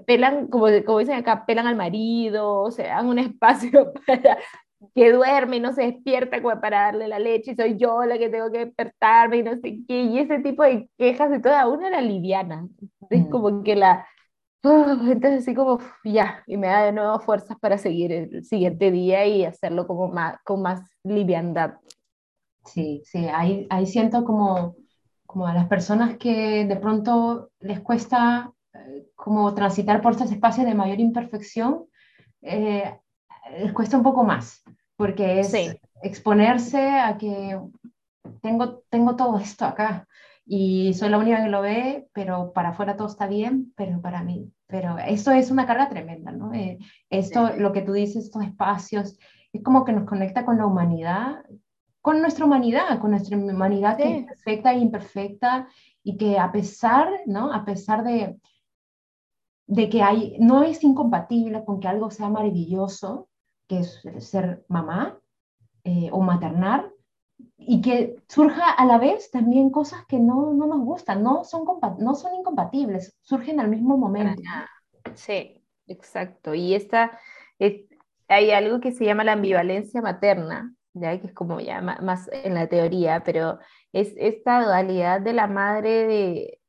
[0.05, 4.37] pelan, como, como dicen acá, pelan al marido, o sea, dan un espacio para,
[4.95, 8.17] que duerme y no se despierta como para darle la leche y soy yo la
[8.17, 11.67] que tengo que despertarme y no sé qué, y ese tipo de quejas y toda
[11.67, 12.67] una era liviana,
[13.09, 13.29] es mm.
[13.29, 14.05] como que la,
[14.63, 18.91] oh, entonces así como ya, y me da de nuevo fuerzas para seguir el siguiente
[18.91, 21.75] día y hacerlo como más, con más liviandad.
[22.65, 24.75] Sí, sí, ahí, ahí siento como,
[25.31, 30.65] como a las personas que de pronto les cuesta eh, como transitar por estos espacios
[30.65, 31.85] de mayor imperfección,
[32.41, 32.99] eh,
[33.57, 34.61] les cuesta un poco más,
[34.97, 35.55] porque es
[36.03, 37.57] exponerse a que
[38.41, 40.05] tengo, tengo todo esto acá
[40.45, 44.23] y soy la única que lo ve, pero para afuera todo está bien, pero para
[44.23, 46.53] mí, pero esto es una carga tremenda, ¿no?
[46.53, 46.77] Eh,
[47.09, 49.17] esto, lo que tú dices, estos espacios,
[49.53, 51.45] es como que nos conecta con la humanidad,
[52.01, 55.67] con nuestra humanidad, con nuestra humanidad que es perfecta e imperfecta
[56.03, 57.53] y que a pesar, ¿no?
[57.53, 58.39] A pesar de,
[59.67, 63.29] de que hay, no es incompatible con que algo sea maravilloso,
[63.67, 65.19] que es ser mamá
[65.83, 66.91] eh, o maternar,
[67.57, 71.63] y que surja a la vez también cosas que no, no nos gustan, no son,
[71.99, 74.41] no son incompatibles, surgen al mismo momento.
[75.13, 76.53] Sí, exacto.
[76.53, 77.19] Y esta,
[78.27, 82.53] hay algo que se llama la ambivalencia materna, ya que es como ya más en
[82.55, 83.59] la teoría, pero
[83.93, 86.59] es esta dualidad de la madre de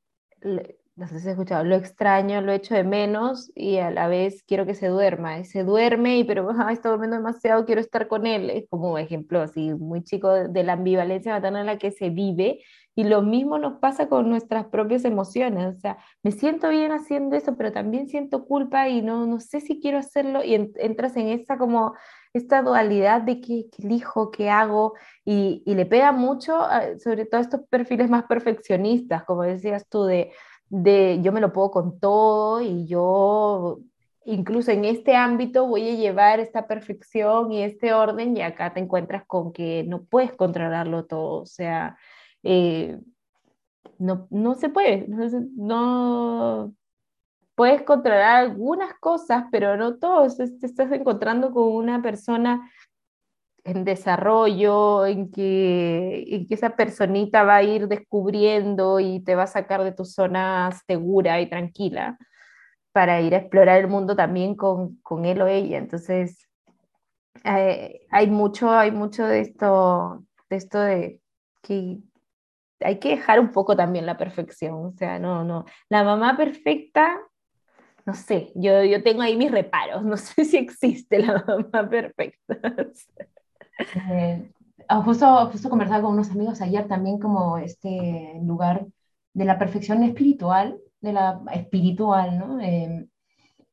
[0.95, 4.43] no sé si has escuchado, lo extraño, lo echo de menos y a la vez
[4.47, 5.39] quiero que se duerma.
[5.39, 8.51] Y se duerme, y pero está durmiendo demasiado, quiero estar con él.
[8.51, 12.61] Es como ejemplo así muy chico de la ambivalencia materna en la que se vive.
[12.95, 15.77] Y lo mismo nos pasa con nuestras propias emociones.
[15.77, 19.61] O sea, me siento bien haciendo eso, pero también siento culpa y no, no sé
[19.63, 20.45] si quiero hacerlo.
[20.45, 21.95] Y entras en esta como
[22.33, 26.61] esta dualidad de qué, elijo, qué hago, y, y le pega mucho,
[27.03, 30.33] sobre todo estos perfiles más perfeccionistas, como decías tú, de
[30.73, 33.81] de yo me lo puedo con todo y yo
[34.25, 38.81] incluso en este ámbito voy a llevar esta perfección y este orden y acá te
[38.81, 41.99] encuentras con que no puedes controlarlo todo, o sea,
[42.43, 42.99] eh,
[43.99, 45.07] no, no, se puede,
[45.57, 46.73] no,
[47.63, 52.69] puedes controlar algunas cosas, pero no todos, te estás encontrando con una persona
[53.63, 59.45] en desarrollo, en que, en que esa personita va a ir descubriendo y te va
[59.45, 62.19] a sacar de tu zona segura y tranquila
[62.91, 65.79] para ir a explorar el mundo también con, con él o ella.
[65.79, 66.49] Entonces,
[67.45, 71.21] eh, hay mucho, hay mucho de esto, de esto de
[71.63, 72.01] que
[72.81, 77.21] hay que dejar un poco también la perfección, o sea, no, no, la mamá perfecta,
[78.05, 82.59] no sé, yo, yo tengo ahí mis reparos, no sé si existe la mamá perfecta.
[84.11, 84.53] Eh,
[84.87, 88.87] ah, justo, justo conversaba con unos amigos ayer también como este lugar
[89.33, 92.61] de la perfección espiritual, de la espiritual, ¿no?
[92.61, 93.09] Em,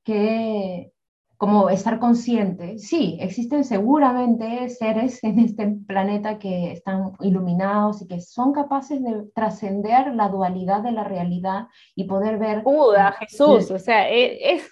[0.04, 0.92] que
[1.40, 8.20] como estar consciente, sí, existen seguramente seres en este planeta que están iluminados y que
[8.20, 12.64] son capaces de trascender la dualidad de la realidad y poder ver...
[12.64, 14.70] Buda, Jesús, o sea, e, es,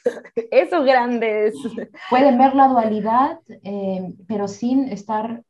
[0.51, 1.55] esos grandes...
[2.09, 5.43] Pueden ver la dualidad, eh, pero sin estar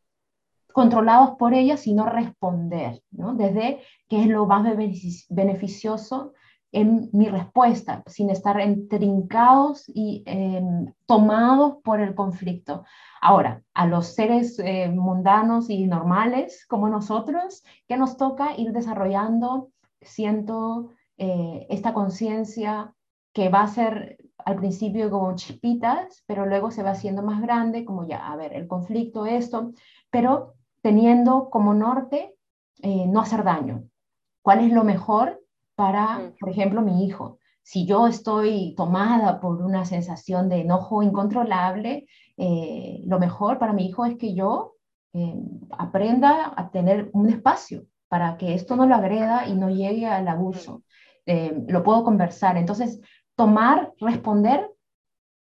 [0.72, 3.34] controlados por ella, sino responder, ¿no?
[3.34, 4.64] Desde qué es lo más
[5.30, 6.34] beneficioso
[6.72, 12.84] en mi respuesta, sin estar entrincados y em, tomados por el conflicto.
[13.22, 19.72] Ahora, a los seres eh, mundanos y normales como nosotros, que nos toca ir desarrollando,
[20.02, 22.94] siento, eh, esta conciencia
[23.34, 27.86] que va a ser al principio como chispitas, pero luego se va haciendo más grande,
[27.86, 29.74] como ya, a ver, el conflicto, esto,
[30.10, 32.36] pero teniendo como norte
[32.82, 33.84] eh, no hacer daño.
[34.42, 35.42] ¿Cuál es lo mejor?
[35.78, 37.38] Para, por ejemplo, mi hijo.
[37.62, 43.86] Si yo estoy tomada por una sensación de enojo incontrolable, eh, lo mejor para mi
[43.86, 44.74] hijo es que yo
[45.14, 45.36] eh,
[45.78, 50.28] aprenda a tener un espacio para que esto no lo agreda y no llegue al
[50.28, 50.82] abuso.
[51.28, 52.58] Eh, lo puedo conversar.
[52.58, 53.00] Entonces,
[53.36, 54.72] tomar, responder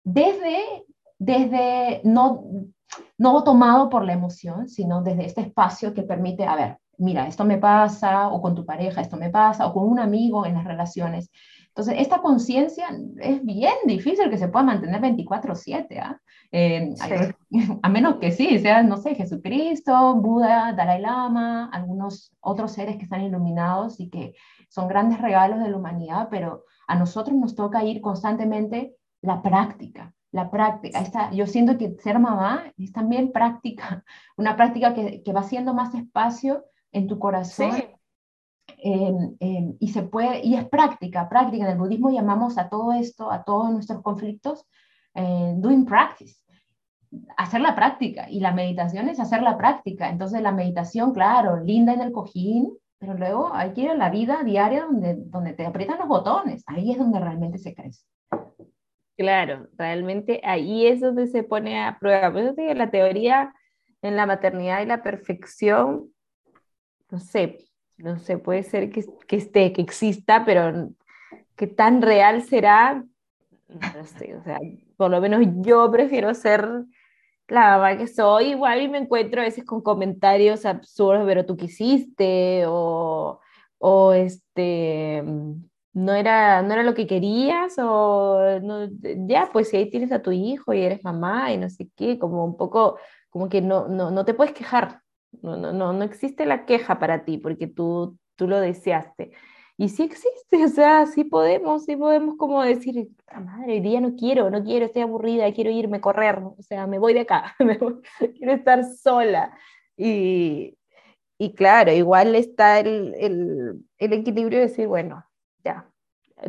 [0.04, 0.86] desde,
[1.18, 2.44] desde no,
[3.18, 7.46] no tomado por la emoción, sino desde este espacio que permite, a ver, mira, esto
[7.46, 10.66] me pasa, o con tu pareja, esto me pasa, o con un amigo en las
[10.66, 11.32] relaciones.
[11.72, 12.90] Entonces, esta conciencia
[13.20, 16.20] es bien difícil que se pueda mantener 24/7, ¿ah?
[17.82, 23.04] a menos que sí, sea, no sé, Jesucristo, Buda, Dalai Lama, algunos otros seres que
[23.04, 24.34] están iluminados y que
[24.68, 30.14] son grandes regalos de la humanidad, pero a nosotros nos toca ir constantemente la práctica,
[30.32, 31.00] la práctica.
[31.00, 34.04] Esta, yo siento que ser mamá es también práctica,
[34.36, 37.72] una práctica que, que va haciendo más espacio en tu corazón.
[38.84, 41.66] Em, em, y se puede, y es práctica, práctica.
[41.66, 44.66] En el budismo llamamos a todo esto, a todos nuestros conflictos,
[45.14, 46.38] eh, doing practice,
[47.38, 48.30] hacer la práctica.
[48.30, 50.10] Y la meditación es hacer la práctica.
[50.10, 54.10] Entonces la meditación, claro, linda en el cojín, pero luego hay que ir a la
[54.10, 56.64] vida diaria donde, donde te aprietan los botones.
[56.68, 58.06] Ahí es donde realmente se crece.
[59.18, 62.32] Claro, realmente ahí es donde se pone a prueba.
[62.32, 63.54] Por eso digo, la teoría
[64.02, 66.11] en la maternidad y la perfección
[67.12, 67.60] no sé,
[67.98, 70.90] no sé, puede ser que, que esté, que exista, pero
[71.56, 73.04] qué tan real será,
[73.68, 74.60] no sé, o sea,
[74.98, 76.68] por lo menos yo prefiero ser
[77.48, 81.58] la mamá que soy, igual y me encuentro a veces con comentarios absurdos, pero tú
[81.58, 83.42] quisiste, o,
[83.78, 85.22] o este,
[85.94, 88.40] no era, no era lo que querías, o
[89.28, 92.18] ya, pues si ahí tienes a tu hijo y eres mamá y no sé qué,
[92.18, 92.98] como un poco,
[93.30, 95.01] como que no, no, no te puedes quejar,
[95.42, 99.32] no, no, no, no existe la queja para ti porque tú, tú lo deseaste.
[99.78, 104.00] Y sí existe, o sea, sí podemos, sí podemos como decir, ah, madre, hoy día
[104.00, 107.22] no quiero, no quiero, estoy aburrida, quiero irme a correr, o sea, me voy de
[107.22, 107.56] acá,
[108.38, 109.58] quiero estar sola.
[109.98, 110.78] Y,
[111.40, 115.26] y claro, igual está el, el, el, equilibrio de decir, bueno,
[115.64, 115.90] ya,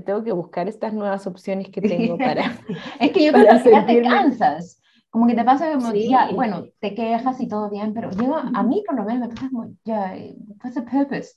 [0.04, 2.58] tengo que buscar estas nuevas opciones que tengo para...
[3.00, 4.81] es que yo creo que ya te cansas.
[5.12, 8.62] Como que te pasa como, ya, bueno, te quejas y todo bien, pero yo, a
[8.62, 10.16] mí por lo menos me pasa como, ya,
[10.64, 11.34] what's the purpose?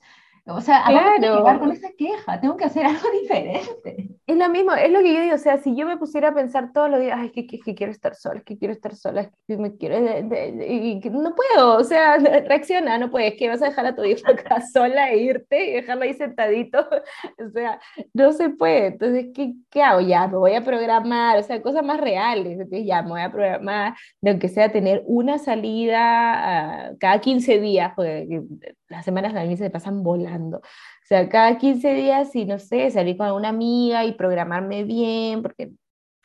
[0.47, 1.37] O sea, claro.
[1.37, 4.09] llegar con esa queja, tengo que hacer algo diferente.
[4.27, 6.33] Es lo mismo, es lo que yo digo, o sea, si yo me pusiera a
[6.33, 8.95] pensar todos los días, ay, que, que, que quiero estar sola, es que quiero estar
[8.95, 9.97] sola, es que me quiero,
[10.67, 12.17] y que no puedo, o sea,
[12.47, 15.73] reacciona, no puedes, que vas a dejar a tu hijo acá sola e irte y
[15.73, 16.79] dejarlo ahí sentadito,
[17.37, 17.79] o sea,
[18.13, 20.01] no se puede, entonces, ¿qué, qué hago?
[20.01, 23.31] Ya, me voy a programar, o sea, cosas más reales, entonces ya, me voy a
[23.31, 28.41] programar, de aunque sea tener una salida uh, cada 15 días, porque
[28.89, 30.57] las semanas a mí se pasan volando.
[30.59, 35.41] O sea, cada 15 días, y no sé, salir con una amiga y programarme bien,
[35.41, 35.71] porque,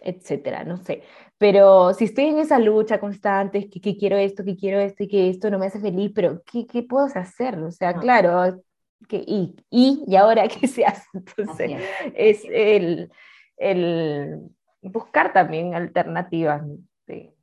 [0.03, 1.03] etcétera, no sé.
[1.39, 5.09] Pero si estoy en esa lucha constante, que, que quiero esto, que quiero esto y
[5.09, 7.59] que esto no me hace feliz, pero ¿qué, qué puedo hacer?
[7.59, 8.63] O sea, claro,
[9.09, 11.07] que, y, y, y ahora qué se hace.
[11.15, 11.73] Entonces,
[12.15, 13.11] es, el,
[13.57, 14.41] el,
[14.83, 16.63] buscar también alternativas
[17.07, 17.35] de,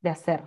[0.00, 0.42] de hacer.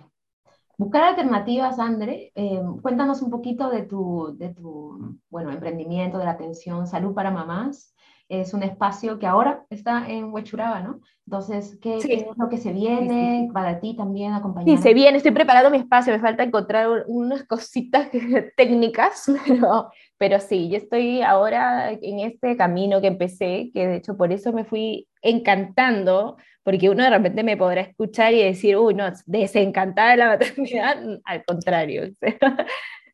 [0.82, 2.32] Buscar alternativas, André.
[2.34, 7.30] Eh, cuéntanos un poquito de tu, de tu bueno, emprendimiento, de la atención salud para
[7.30, 7.94] mamás.
[8.32, 11.00] Es un espacio que ahora está en Huechuraba, ¿no?
[11.26, 14.74] Entonces, ¿qué, es lo que se viene para ti también acompañar?
[14.74, 18.08] Sí, se viene, estoy preparando mi espacio, me falta encontrar unas cositas
[18.56, 24.16] técnicas, pero, pero sí, yo estoy ahora en este camino que empecé, que de hecho
[24.16, 28.94] por eso me fui encantando, porque uno de repente me podrá escuchar y decir, uy,
[28.94, 32.04] no, desencantada de la maternidad, al contrario,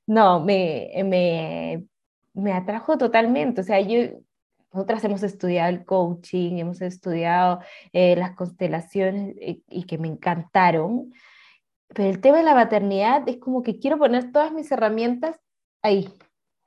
[0.07, 1.85] no, me, me,
[2.35, 3.99] me atrajo totalmente, o sea, yo
[4.73, 7.61] nosotras hemos estudiado el coaching, hemos estudiado
[7.93, 11.13] eh, las constelaciones eh, y que me encantaron,
[11.89, 15.41] pero el tema de la maternidad es como que quiero poner todas mis herramientas
[15.83, 16.09] ahí,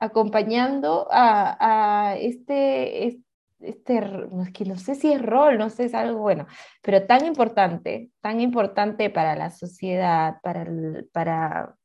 [0.00, 3.22] acompañando a, a este,
[3.62, 6.46] este, no, es que no sé si es rol, no sé, es algo bueno,
[6.82, 11.76] pero tan importante, tan importante para la sociedad, para el, para,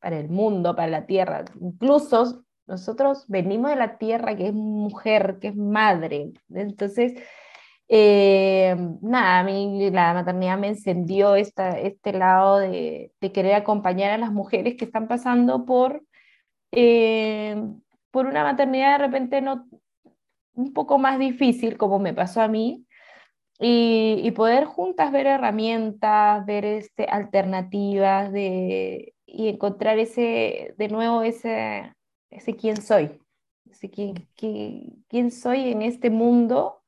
[0.00, 5.38] para el mundo, para la tierra, incluso nosotros venimos de la tierra que es mujer,
[5.40, 6.32] que es madre.
[6.50, 7.14] Entonces,
[7.88, 14.18] eh, nada, a mí la maternidad me encendió esta, este lado de, querer acompañar a
[14.18, 16.02] las mujeres que están pasando por,
[16.72, 17.56] eh,
[18.10, 19.66] por una maternidad de repente no,
[20.54, 22.86] un poco más difícil, como me pasó a mí,
[23.60, 31.22] y, y poder juntas ver herramientas, ver este, alternativas de, y encontrar ese, de nuevo
[31.22, 31.92] ese,
[32.34, 33.20] ese quién soy,
[33.70, 36.82] ese quién, quién, soy en este mundo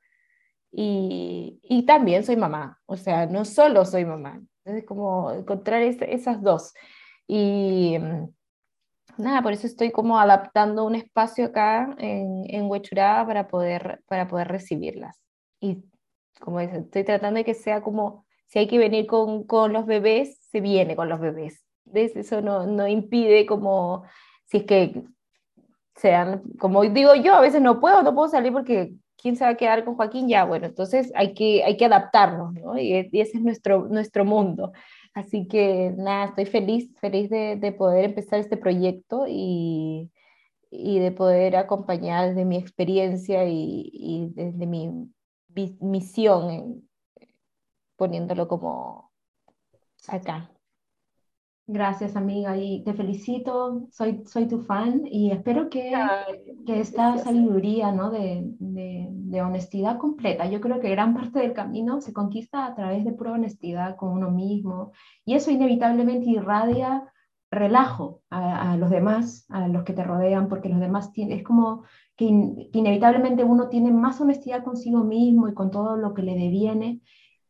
[0.72, 6.42] y, y, también soy mamá, o sea, no solo soy mamá, es como encontrar esas
[6.42, 6.74] dos.
[7.26, 8.28] Y mm,
[9.18, 14.28] nada, por eso estoy como adaptando un espacio acá en, en Huechurá para poder, para
[14.28, 15.16] poder recibirlas.
[15.60, 15.84] Y
[16.40, 19.86] como dice, estoy tratando de que sea como, si hay que venir con, con los
[19.86, 21.64] bebés, se viene con los bebés.
[21.84, 22.16] ¿Ves?
[22.16, 24.04] Eso no, no impide como,
[24.44, 25.04] si es que
[25.96, 29.50] sean, como digo yo, a veces no puedo, no puedo salir porque ¿quién se va
[29.50, 30.28] a quedar con Joaquín?
[30.28, 32.78] Ya, bueno, entonces hay que, hay que adaptarnos, ¿no?
[32.78, 34.72] Y, ese es nuestro, nuestro mundo.
[35.14, 40.10] Así que nada, estoy feliz, feliz de, de poder empezar este proyecto y,
[40.70, 45.10] y, de poder acompañar desde mi experiencia y, y desde mi
[45.80, 46.88] misión,
[47.96, 49.10] poniéndolo como
[50.08, 50.50] acá.
[51.68, 55.92] Gracias, amiga, y te felicito, soy, soy tu fan y espero que,
[56.64, 58.10] que esta sabiduría ¿no?
[58.12, 62.74] de, de, de, honestidad completa, yo creo que gran parte del camino se conquista a
[62.76, 64.92] través de pura honestidad con uno mismo
[65.24, 67.12] y eso inevitablemente irradia
[67.50, 71.44] relajo a, a los demás, a los que te rodean, porque los demás tienen, es
[71.44, 71.82] como
[72.14, 72.26] que,
[72.72, 77.00] que inevitablemente uno tiene más honestidad consigo mismo y con todo lo que le deviene,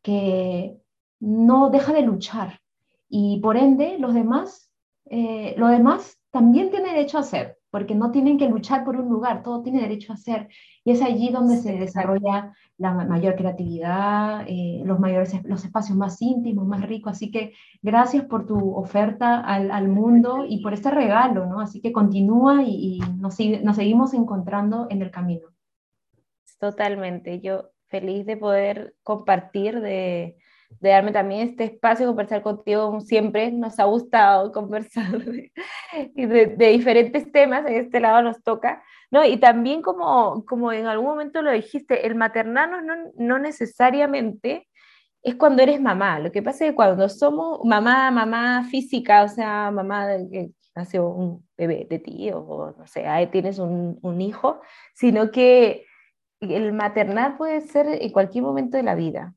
[0.01, 0.75] que
[1.19, 2.61] no deja de luchar
[3.09, 4.71] y por ende los demás,
[5.05, 9.09] eh, lo demás también tiene derecho a ser, porque no tienen que luchar por un
[9.09, 10.49] lugar, todo tiene derecho a ser.
[10.83, 16.21] Y es allí donde se desarrolla la mayor creatividad, eh, los mayores los espacios más
[16.21, 17.13] íntimos, más ricos.
[17.13, 21.59] Así que gracias por tu oferta al, al mundo y por este regalo, ¿no?
[21.59, 25.47] Así que continúa y, y nos, nos seguimos encontrando en el camino.
[26.59, 30.37] Totalmente, yo feliz de poder compartir de,
[30.79, 33.51] de darme también este espacio, conversar contigo siempre.
[33.51, 35.51] Nos ha gustado conversar de,
[36.15, 39.25] de, diferentes temas, en este lado nos toca, ¿no?
[39.25, 44.67] Y también como, como en algún momento lo dijiste, el maternar no, no necesariamente
[45.23, 46.19] es cuando eres mamá.
[46.19, 50.49] Lo que pasa es que cuando somos mamá, mamá física, o sea, mamá de que
[50.75, 54.61] nació un bebé de ti, o no sé, ahí tienes un, un hijo,
[54.93, 55.85] sino que
[56.39, 59.33] el maternar puede ser en cualquier momento de la vida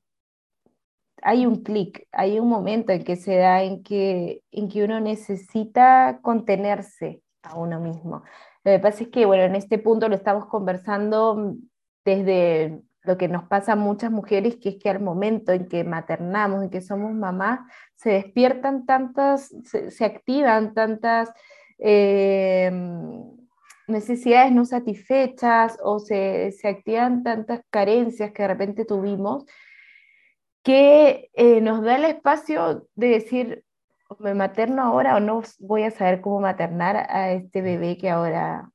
[1.23, 5.01] hay un clic, hay un momento en que se da en que, en que uno
[5.01, 8.23] necesita contenerse a uno mismo.
[8.65, 11.55] Lo que pasa es que, bueno, en este punto lo estamos conversando
[12.05, 15.85] desde lo que nos pasa a muchas mujeres, que es que al momento en que
[15.85, 17.61] maternamos, en que somos mamás,
[17.95, 21.31] se despiertan tantas, se, activan tantas
[21.79, 22.71] eh,
[23.87, 29.47] necesidades no satisfechas o se, se activan tantas carencias que de repente tuvimos
[30.63, 33.65] que eh, nos da el espacio de decir,
[34.19, 38.71] ¿me materno ahora o no voy a saber cómo maternar a este bebé que ahora,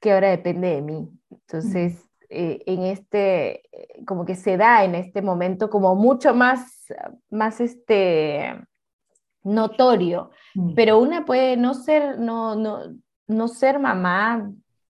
[0.00, 1.08] que ahora depende de mí?
[1.30, 3.62] Entonces, eh, en este,
[4.06, 6.86] como que se da en este momento como mucho más,
[7.30, 8.56] más este,
[9.42, 10.30] notorio,
[10.74, 12.96] pero una puede no ser, no, no,
[13.26, 14.50] no ser mamá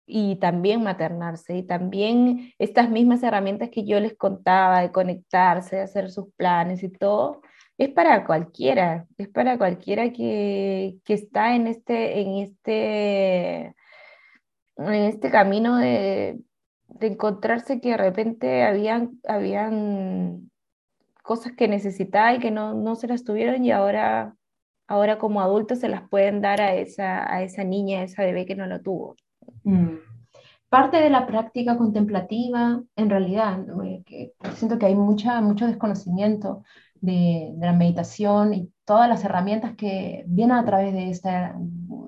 [0.09, 5.81] y también maternarse y también estas mismas herramientas que yo les contaba de conectarse, de
[5.83, 7.41] hacer sus planes y todo,
[7.77, 13.75] es para cualquiera, es para cualquiera que, que está en este, en este,
[14.77, 16.39] en este camino de,
[16.87, 20.49] de encontrarse que de repente habían, habían
[21.21, 24.35] cosas que necesitaba y que no, no se las tuvieron y ahora,
[24.87, 28.45] ahora como adultos se las pueden dar a esa, a esa niña, a esa bebé
[28.47, 29.15] que no lo tuvo.
[29.63, 29.97] Mm.
[30.69, 33.65] Parte de la práctica contemplativa, en realidad,
[34.05, 36.63] que siento que hay mucha, mucho desconocimiento
[37.01, 41.55] de, la meditación y todas las herramientas que vienen a través de esta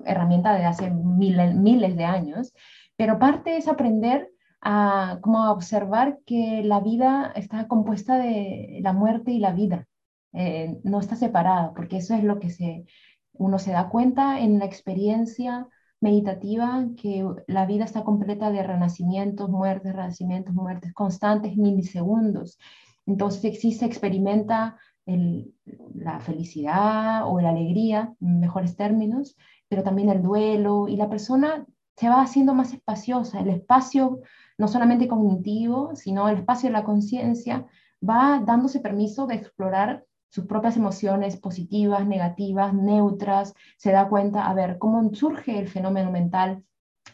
[0.04, 2.52] herramienta de hace miles, miles de años,
[2.96, 4.30] pero parte es aprender
[4.60, 9.88] a, como observar que la vida está compuesta de la muerte y la vida,
[10.32, 12.84] eh, no está separada, porque eso es lo que se,
[13.32, 15.66] uno se da cuenta en la experiencia
[16.02, 22.58] meditativa, que la vida está completa de renacimientos, muertes, renacimientos, muertes constantes, milisegundos.
[23.06, 24.76] Entonces existe, experimenta
[25.06, 29.36] la felicidad o la alegría, en mejores términos,
[29.68, 34.20] pero también el duelo y la persona se va haciendo más espaciosa, el espacio
[34.58, 37.66] no solamente cognitivo, sino el espacio de la conciencia
[38.08, 44.54] va dándose permiso de explorar sus propias emociones positivas, negativas, neutras, se da cuenta, a
[44.54, 46.64] ver, cómo surge el fenómeno mental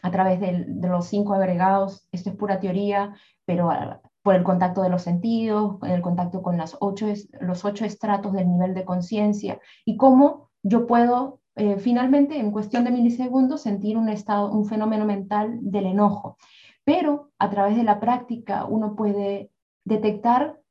[0.01, 3.13] a través de, los cinco agregados, esto es pura teoría,
[3.45, 7.07] pero ah, por el contacto de los sentidos, el contacto con las ocho,
[7.41, 12.85] los ocho estratos del nivel de conciencia, y cómo yo puedo eh, finalmente, en cuestión
[12.85, 16.37] de milisegundos, sentir un, estado, un fenómeno mental del enojo.
[16.85, 19.51] Pero a través de la práctica uno puede
[19.83, 20.61] detectar,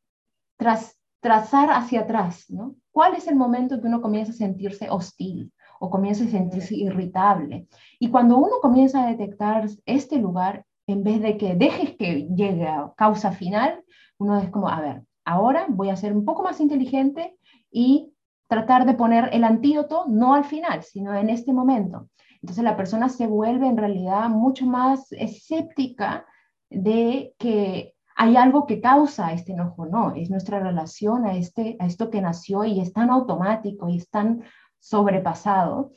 [0.57, 2.77] tras, trazar hacia atrás, ¿no?
[2.93, 6.75] ¿Cuál es el momento en que uno comienza a sentirse hostil o comienza a sentirse
[6.75, 7.69] irritable?
[7.99, 12.67] Y cuando uno comienza a detectar este lugar, en vez de que dejes que llegue
[12.67, 13.85] a causa final,
[14.19, 17.37] uno es como, a ver, ahora voy a ser un poco más inteligente
[17.71, 18.13] y
[18.49, 22.09] tratar de poner el antídoto no al final, sino en este momento.
[22.41, 26.25] Entonces la persona se vuelve en realidad mucho más escéptica
[26.71, 31.87] de que hay algo que causa este enojo, no, es nuestra relación a, este, a
[31.87, 34.43] esto que nació y es tan automático y es tan
[34.81, 35.93] sobrepasado.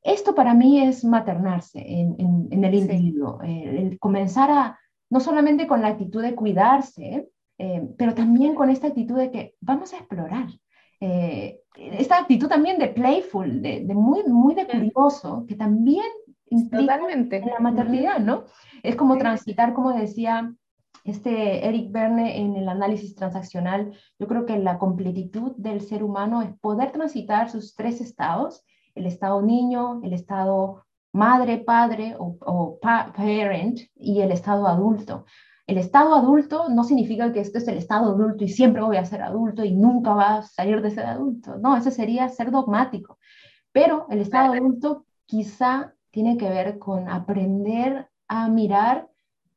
[0.00, 4.78] Esto para mí es maternarse en, el individuo, el, comenzar a,
[5.10, 9.54] no solamente con la actitud de cuidarse, eh, pero también con esta actitud de que
[9.60, 10.46] vamos a explorar,
[11.00, 16.06] eh, esta actitud también de playful, de, muy, muy de curioso, que también
[16.50, 17.38] implica Totalmente.
[17.38, 18.44] en la maternidad, ¿no?
[18.84, 20.54] Es como transitar, como decía
[21.04, 26.42] este Eric Berne en el análisis transaccional, yo creo que la completitud del ser humano
[26.42, 32.78] es poder transitar sus tres estados, el estado niño, el estado madre, padre o, o
[32.80, 35.26] parent y el estado adulto.
[35.66, 39.04] El estado adulto no significa que esto es el estado adulto y siempre voy a
[39.04, 41.56] ser adulto y nunca va a salir de ser adulto.
[41.58, 43.18] No, eso sería ser dogmático.
[43.72, 49.08] Pero el estado adulto quizá tiene que ver con aprender a mirar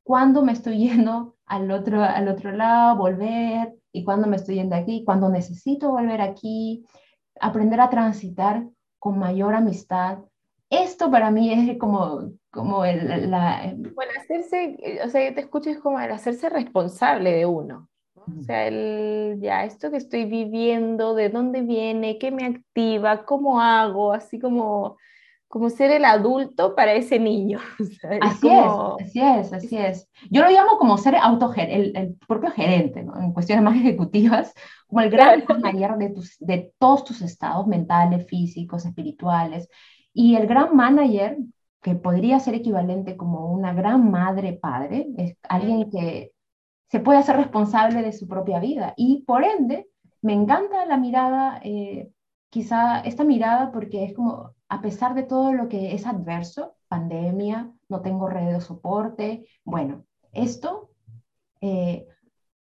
[0.07, 4.75] cuándo me estoy yendo al otro, al otro lado, volver, y cuándo me estoy yendo
[4.75, 6.85] aquí, cuándo necesito volver aquí,
[7.39, 8.65] aprender a transitar
[8.99, 10.19] con mayor amistad.
[10.69, 13.71] Esto para mí es como como el, la...
[13.75, 17.87] Bueno, hacerse, o sea, te escucho es como el hacerse responsable de uno.
[18.15, 23.61] O sea, el, ya, esto que estoy viviendo, de dónde viene, qué me activa, cómo
[23.61, 24.97] hago, así como,
[25.47, 27.59] como ser el adulto para ese niño.
[28.21, 28.71] así es,
[29.01, 30.09] así es, así es.
[30.29, 33.19] Yo lo llamo como ser el, el propio gerente, ¿no?
[33.19, 34.53] en cuestiones más ejecutivas,
[34.87, 39.69] como el gran manager de, tus, de todos tus estados mentales, físicos, espirituales.
[40.13, 41.37] Y el gran manager
[41.81, 46.33] que podría ser equivalente como una gran madre padre, es alguien que
[46.89, 48.93] se puede hacer responsable de su propia vida.
[48.97, 49.87] Y por ende,
[50.21, 52.09] me encanta la mirada, eh,
[52.49, 57.71] quizá esta mirada porque es como, a pesar de todo lo que es adverso, pandemia,
[57.89, 60.91] no tengo red de soporte, bueno, esto
[61.61, 62.07] eh,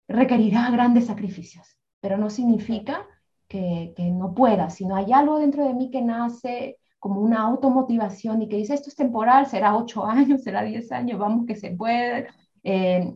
[0.06, 3.06] requerirá grandes sacrificios, pero no significa
[3.48, 8.42] que, que no pueda, sino hay algo dentro de mí que nace como una automotivación
[8.42, 11.70] y que dice, esto es temporal, será ocho años, será diez años, vamos que se
[11.70, 12.28] puede.
[12.64, 13.14] Eh,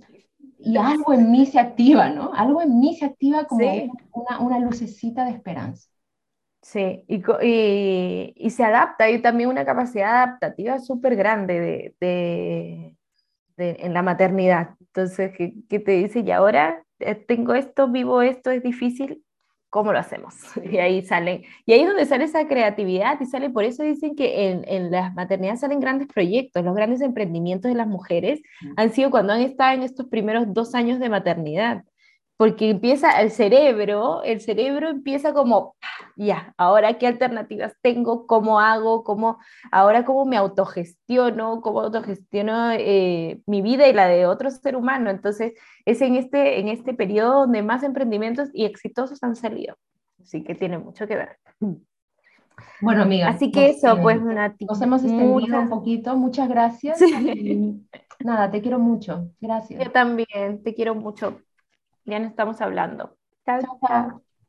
[0.64, 2.32] y algo en mí se activa, ¿no?
[2.32, 3.66] Algo en mí se activa como
[4.12, 5.88] una, una, lucecita de esperanza.
[6.62, 12.96] Sí, y, y, y, se adapta, hay también una capacidad adaptativa súper grande de, de,
[13.56, 14.76] de, en la maternidad.
[14.80, 16.20] Entonces, ¿qué, ¿qué, te dice?
[16.20, 19.24] Y ahora eh, tengo esto, vivo esto, es difícil,
[19.70, 20.34] ¿cómo lo hacemos?
[20.64, 24.14] Y ahí salen, y ahí es donde sale esa creatividad y sale, por eso dicen
[24.14, 28.40] que en, en las maternidades salen grandes proyectos, los grandes emprendimientos de las mujeres
[28.76, 31.82] han sido cuando han estado en estos primeros dos años de maternidad,
[32.42, 35.76] porque empieza el cerebro, el cerebro empieza como,
[36.16, 39.38] ya, ahora qué alternativas tengo, cómo hago, cómo,
[39.70, 45.08] ahora cómo me autogestiono, cómo autogestiono eh, mi vida y la de otro ser humano.
[45.08, 45.52] Entonces,
[45.84, 49.76] es en este, en este periodo donde más emprendimientos y exitosos han salido.
[50.20, 51.38] Así que tiene mucho que ver.
[52.80, 53.28] Bueno, amiga.
[53.28, 54.64] Así que eso, pues, Nati.
[54.64, 56.16] Nos hemos extendido un poquito.
[56.16, 56.98] Muchas gracias.
[58.18, 59.30] nada, te quiero mucho.
[59.40, 59.84] Gracias.
[59.84, 61.40] Yo también, te quiero mucho.
[62.04, 63.16] Ya nos estamos hablando.
[63.60, 63.78] chao.
[63.80, 64.31] chao.